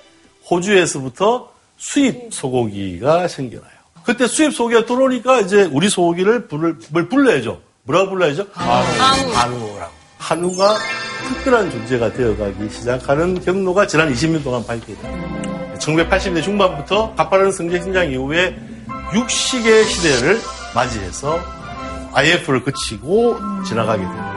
[0.50, 3.72] 호주에서부터 수입 소고기가 생겨나요.
[4.04, 7.62] 그때 수입 소고기가 들어오니까 이제 우리 소고기를 불을, 뭘 불러야죠.
[7.84, 8.48] 뭐라고 불러야죠?
[8.54, 9.32] 한우.
[9.34, 9.92] 한우라고.
[10.18, 10.78] 한우가
[11.28, 15.47] 특별한 존재가 되어가기 시작하는 경로가 지난 20년 동안 발견돼요.
[15.80, 18.56] 1980년대 중반부터 가파른 성장 성장 이후에
[19.14, 20.40] 육식의 시대를
[20.76, 21.40] 맞이해서
[22.14, 24.34] IF를 거치고 지나가게 됩니다.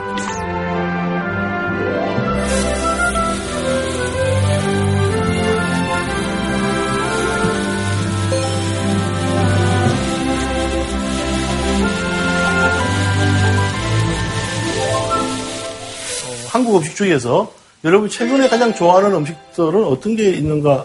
[16.26, 17.52] 어, 한국 음식 중에서
[17.84, 20.84] 여러분 최근에 가장 좋아하는 음식들은 어떤 게 있는가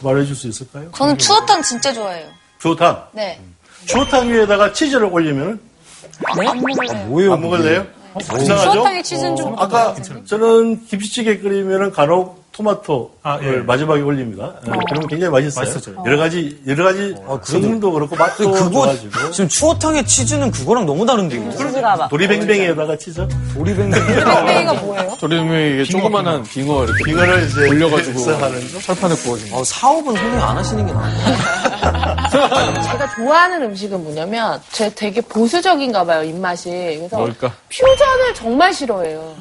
[0.00, 0.90] 말해줄 수 있을까요?
[0.94, 2.28] 저는 추어탕 진짜 좋아해요.
[2.60, 3.08] 추어탕.
[3.12, 3.40] 네.
[3.86, 5.60] 추어탕 위에다가 치즈를 올리면
[6.24, 7.06] 안 먹을래요.
[7.06, 7.32] 뭐예요?
[7.34, 7.86] 안 먹을래요?
[8.20, 8.72] 이상하죠?
[8.72, 9.94] 추어탕에 치즈는 좀 아까
[10.24, 13.08] 저는 김치찌개 끓이면 간혹 토마토를
[13.42, 13.56] 예.
[13.58, 14.54] 마지막에 올립니다.
[14.66, 15.64] 예, 그러면 굉장히 맛있어요.
[15.66, 16.02] 맛있어요.
[16.06, 21.50] 여러 가지 여러 가지 성능도 그렇고 맛도 그거 좋아지고 지금 추어탕에 치즈는 그거랑 너무 다른데요.
[21.52, 22.08] 치즈가 막.
[22.08, 24.06] 도리뱅뱅이에다가 치즈 도리뱅뱅.
[24.06, 25.16] 땡땡이가 뭐예요?
[25.18, 28.20] 조림에 이게 조그만한 빙어 이렇게 빙어를 이제 올려가지고?
[28.80, 29.58] 철판에 구워진 거.
[29.58, 31.16] 어, 사업은 선생님 안 하시는 게 나아요.
[32.82, 36.70] 제가 좋아하는 음식은 뭐냐면 제 되게 보수적인가 봐요 입맛이.
[36.70, 37.52] 그래서 뭘까?
[37.68, 39.34] 퓨전을 정말 싫어해요.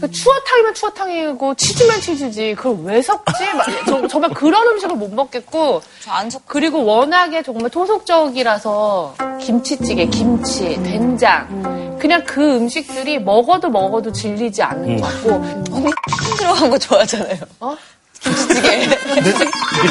[0.00, 3.32] 그 추어탕이면 추어탕이고 치즈면 치즈지 그걸 왜 섞지?
[3.56, 6.42] 막 저- 정말 그런 음식을 못 먹겠고 저안 섞.
[6.46, 15.08] 그리고 워낙에 정말 토속적이라서 김치찌개, 김치, 된장 그냥 그 음식들이 먹어도 먹어도 질리지 않는 것
[15.08, 15.30] 같고
[15.74, 15.90] 언니
[16.38, 17.38] 들어간 거 좋아하잖아요.
[17.60, 17.76] 어?
[18.20, 18.86] 김치찌개.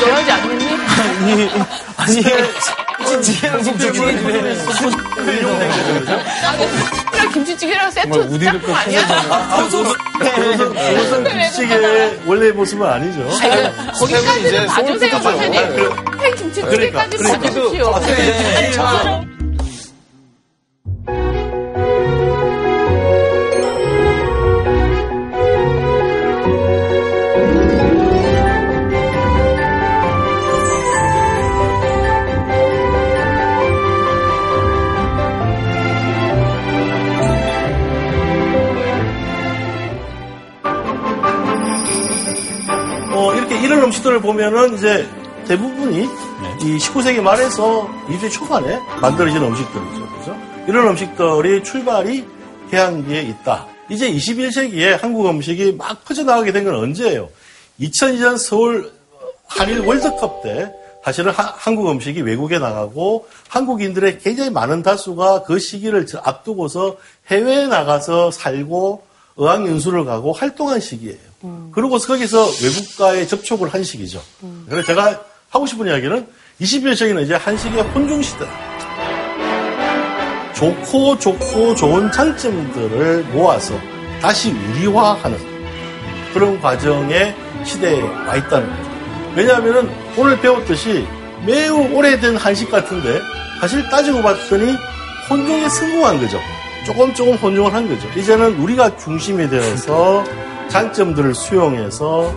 [0.05, 0.65] 너하지 않니?
[1.19, 1.49] 아니,
[1.97, 2.21] 아니.
[7.11, 9.01] 그냥 김치찌개랑 세트 짝꿍 아니야?
[10.17, 13.28] 그것은 김치찌개의 원래 모습은 아니죠.
[13.99, 15.61] 거기까지는 봐주세요, 선생님.
[16.19, 18.01] 팬 김치찌개까지 그러니까, 봐주십시오.
[43.78, 45.07] 이런 음식들을 보면은 이제
[45.47, 46.01] 대부분이
[46.63, 50.07] 이 19세기 말에서 20세 초반에 만들어진 음식들이죠.
[50.17, 50.36] 그죠?
[50.67, 52.25] 이런 음식들이 출발이
[52.73, 53.67] 해안기에 있다.
[53.89, 57.30] 이제 21세기에 한국 음식이 막 퍼져나가게 된 건 언제예요?
[57.80, 58.91] 2002년 서울
[59.45, 60.73] 한일 월드컵 때
[61.05, 66.97] 사실은 하- 한국 음식이 외국에 나가고 한국인들의 굉장히 많은 다수가 그 시기를 앞두고서
[67.30, 69.03] 해외에 나가서 살고
[69.38, 71.17] 어학연수를 가고 활동한 시기예요.
[71.71, 74.21] 그러고서 거기서 외국과의 접촉을 한 시기죠.
[74.67, 76.27] 그래서 제가 하고 싶은 이야기는
[76.59, 78.45] 21세기는 이제 한식의 혼종 시대.
[80.55, 83.79] 좋고 좋고 좋은 장점들을 모아서
[84.19, 85.38] 다시 우리화하는
[86.33, 88.89] 그런 과정의 시대에 와 있다는 거죠.
[89.35, 91.05] 왜냐하면 오늘 배웠듯이
[91.45, 93.21] 매우 오래된 한식 같은데
[93.59, 94.75] 사실 따지고 봤더니
[95.29, 96.39] 혼종에 성공한 거죠.
[96.88, 98.07] 조금 조금 혼종을 한 거죠.
[98.17, 100.23] 이제는 우리가 중심이 되어서
[100.69, 102.33] 장점들을 수용해서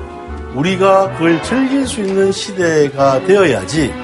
[0.57, 3.95] 우리가 그걸 즐길 수 있는 시대가 되어야지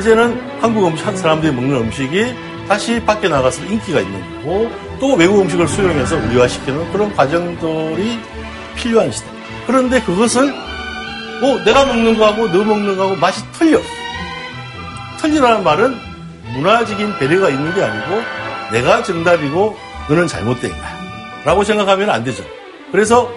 [0.00, 2.34] 이제는 한국 음식 사람들이 먹는 음식이
[2.66, 8.18] 다시 밖에 나가서 인기가 있는 거고 또 외국 음식을 수용해서 우리화시키는 그런 과정들이
[8.76, 9.26] 필요한 시대.
[9.66, 10.50] 그런데 그것을
[11.42, 13.78] 뭐 내가 먹는 거하고 너 먹는 거하고 맛이 틀려.
[15.20, 15.94] 틀리라는 말은
[16.54, 18.43] 문화적인 배려가 있는 게 아니고
[18.74, 19.76] 내가 정답이고
[20.08, 21.04] 너는 잘못된 거야.
[21.44, 22.42] 라고 생각하면 안 되죠.
[22.90, 23.30] 그래서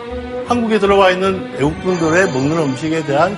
[0.47, 3.37] 한국에 들어와 있는 외국분들의 먹는 음식에 대한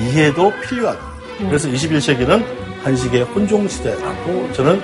[0.00, 1.00] 이해도 필요하다.
[1.38, 2.44] 그래서 21세기는
[2.82, 4.80] 한식의 혼종시대라고 저는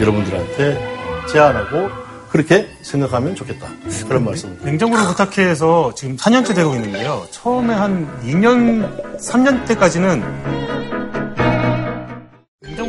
[0.00, 1.90] 여러분들한테 제안하고
[2.28, 3.68] 그렇게 생각하면 좋겠다.
[4.08, 4.64] 그런 말씀입니다.
[4.64, 7.24] 냉장고를 부탁해서 지금 4년째 되고 있는데요.
[7.30, 10.83] 처음에 한 2년, 3년 때까지는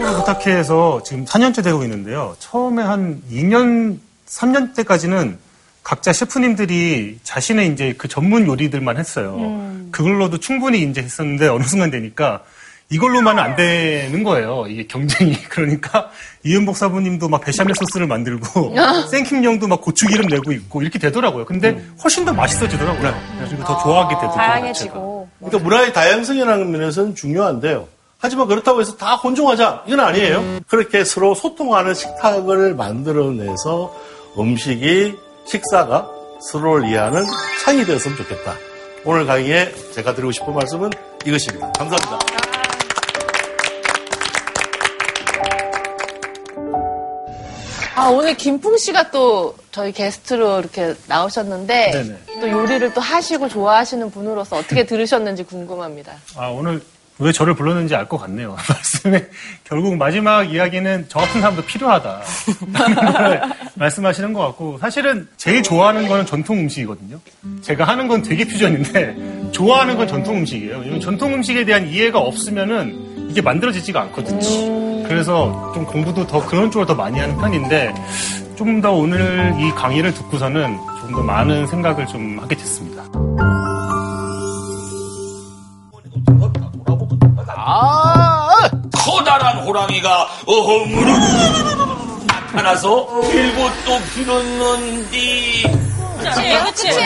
[0.05, 2.35] 냉장고를 부탁해서 지금 4년째 되고 있는데요.
[2.39, 3.97] 처음에 한 2년,
[4.27, 5.37] 3년 때까지는
[5.83, 9.35] 각자 셰프님들이 자신의 이제 그 전문 요리들만 했어요.
[9.37, 9.89] 음.
[9.91, 12.43] 그걸로도 충분히 이제 했었는데 어느 순간 되니까
[12.89, 14.65] 이걸로만은 안 되는 거예요.
[14.67, 15.35] 이게 경쟁이.
[15.49, 16.11] 그러니까
[16.43, 18.75] 이은복 사부님도 막 베샤멜 소스를 만들고
[19.09, 21.45] 생킴 형도 막 고추기름 내고 있고 이렇게 되더라고요.
[21.45, 23.13] 근데 훨씬 더 맛있어지더라고요.
[23.37, 25.29] 그래서 더 좋아하게 되고 다양해지고.
[25.39, 27.94] 그러니까 문화의 다양성이라는 면에서는 중요한데요.
[28.25, 30.61] 하지만 그렇다고 해서 다 혼종하자 이건 아니에요.
[30.67, 33.95] 그렇게 서로 소통하는 식탁을 만들어내서
[34.39, 35.15] 음식이
[35.45, 36.09] 식사가
[36.41, 37.23] 서로를 이해하는
[37.63, 38.55] 창이 되었으면 좋겠다.
[39.03, 40.89] 오늘 강의에 제가 드리고 싶은 말씀은
[41.23, 41.71] 이것입니다.
[41.73, 42.19] 감사합니다.
[47.93, 52.41] 아, 오늘 김풍 씨가 또 저희 게스트로 이렇게 나오셨는데 네네.
[52.41, 56.13] 또 요리를 또 하시고 좋아하시는 분으로서 어떻게 들으셨는지 궁금합니다.
[56.35, 56.81] 아, 오늘
[57.19, 58.55] 왜 저를 불렀는지 알 것 같네요.
[58.69, 59.27] 말씀에
[59.63, 62.21] 결국 마지막 이야기는 저 같은 사람도 필요하다.
[63.75, 67.19] 말씀하시는 것 같고 사실은 제일 좋아하는 거는 전통 음식이거든요.
[67.61, 70.77] 제가 하는 건 되게 퓨전인데 좋아하는 건 전통 음식이에요.
[70.79, 75.03] 왜냐면 전통 음식에 대한 이해가 없으면은 이게 만들어지지가 않거든요.
[75.07, 77.93] 그래서 좀 공부도 더 그런 쪽을 더 많이 하는 편인데
[78.57, 83.03] 좀 더 오늘 이 강의를 듣고서는 좀더 많은 생각을 좀 하게 됐습니다.
[89.15, 91.09] 커다란 호랑이가 어허무르
[92.27, 95.63] 나타나서 빌고 또 빌었는디.
[96.19, 96.99] 그치, 그치.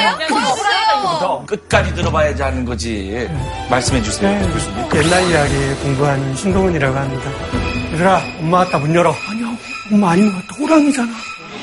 [1.45, 3.29] 끝까지 들어봐야지 하는 거지.
[3.69, 4.31] 말씀해 주세요.
[4.39, 4.89] 네, 교수님.
[4.95, 7.29] 옛날 이야기 공부한 신동훈이라고 합니다.
[7.93, 9.13] 얘들아, 엄마 왔다 문 열어.
[9.29, 9.47] 아니요,
[9.91, 10.59] 엄마 아닌 것 같아.
[10.61, 11.11] 호랑이잖아.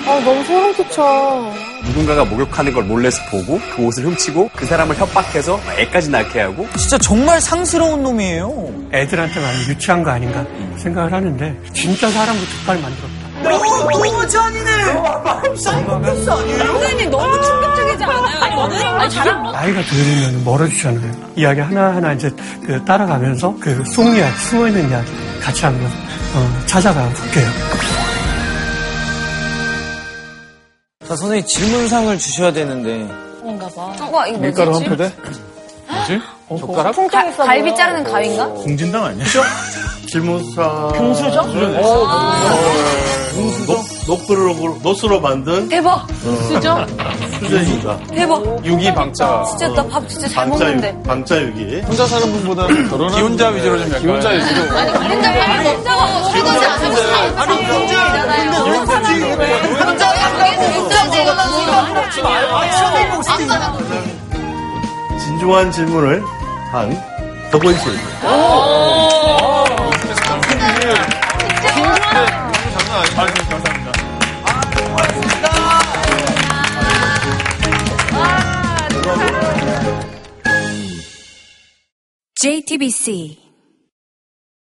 [0.06, 1.52] 아, 너무 소름 끼쳐.
[1.88, 6.98] 누군가가 목욕하는 걸 몰래서 보고 그 옷을 훔치고 그 사람을 협박해서 애까지 낳게 하고 진짜
[6.98, 8.70] 정말 상스러운 놈이에요.
[8.92, 10.44] 애들한테 많이 유치한 거 아닌가
[10.78, 13.26] 생각을 하는데 진짜 사람을 족발 만들었다.
[13.42, 14.70] 너무 잔인해.
[15.62, 16.58] 사이코패스 아니에요?
[16.58, 18.98] 선생님 너무 충격적이지 않아요?
[18.98, 21.12] 아니, 잘한 나이가 들으면 멀어지잖아요.
[21.36, 22.30] 이야기 하나하나 이제
[22.66, 25.10] 그 따라가면서 그 속이야기, 숨어있는 이야기
[25.42, 25.86] 같이 한번
[26.34, 27.46] 어, 찾아가 볼게요.
[31.08, 33.06] 자, 선생님 질문상을 주셔야 되는데.
[33.40, 33.94] 그런가 봐.
[34.10, 34.38] 와, 이거?
[34.38, 35.12] 밀가루 한 포대?
[35.88, 36.20] 뭐지?
[36.60, 36.96] 젓가락?
[37.10, 38.46] 가, 갈비 자르는 가위인가?
[38.48, 39.24] 공진당 아니야?
[40.10, 40.92] 질문사.
[40.96, 41.42] 금수저?
[43.66, 45.68] 녹, 녹두로, 노스로 만든.
[45.68, 46.06] 대박!
[46.48, 46.86] 수저?
[47.40, 47.98] 수저입니다.
[48.06, 48.64] 대박!
[48.64, 49.44] 유기 방자.
[49.50, 50.96] 진짜 나 밥 진짜 잘 방자, 먹는데.
[50.98, 51.80] 유, 방자 유기.
[51.82, 54.76] 혼자 사는 분보다 결혼한 기혼자 위주로 좀 약간 기혼자 위주로.
[54.78, 57.40] 아니, 혼자 빨리 먹자고 먹어보지 않았어.
[57.42, 57.66] 아니,
[65.18, 66.22] 진중한 질문을
[66.72, 66.96] 한
[67.50, 67.92] 덕원실.
[82.34, 83.45] JTBC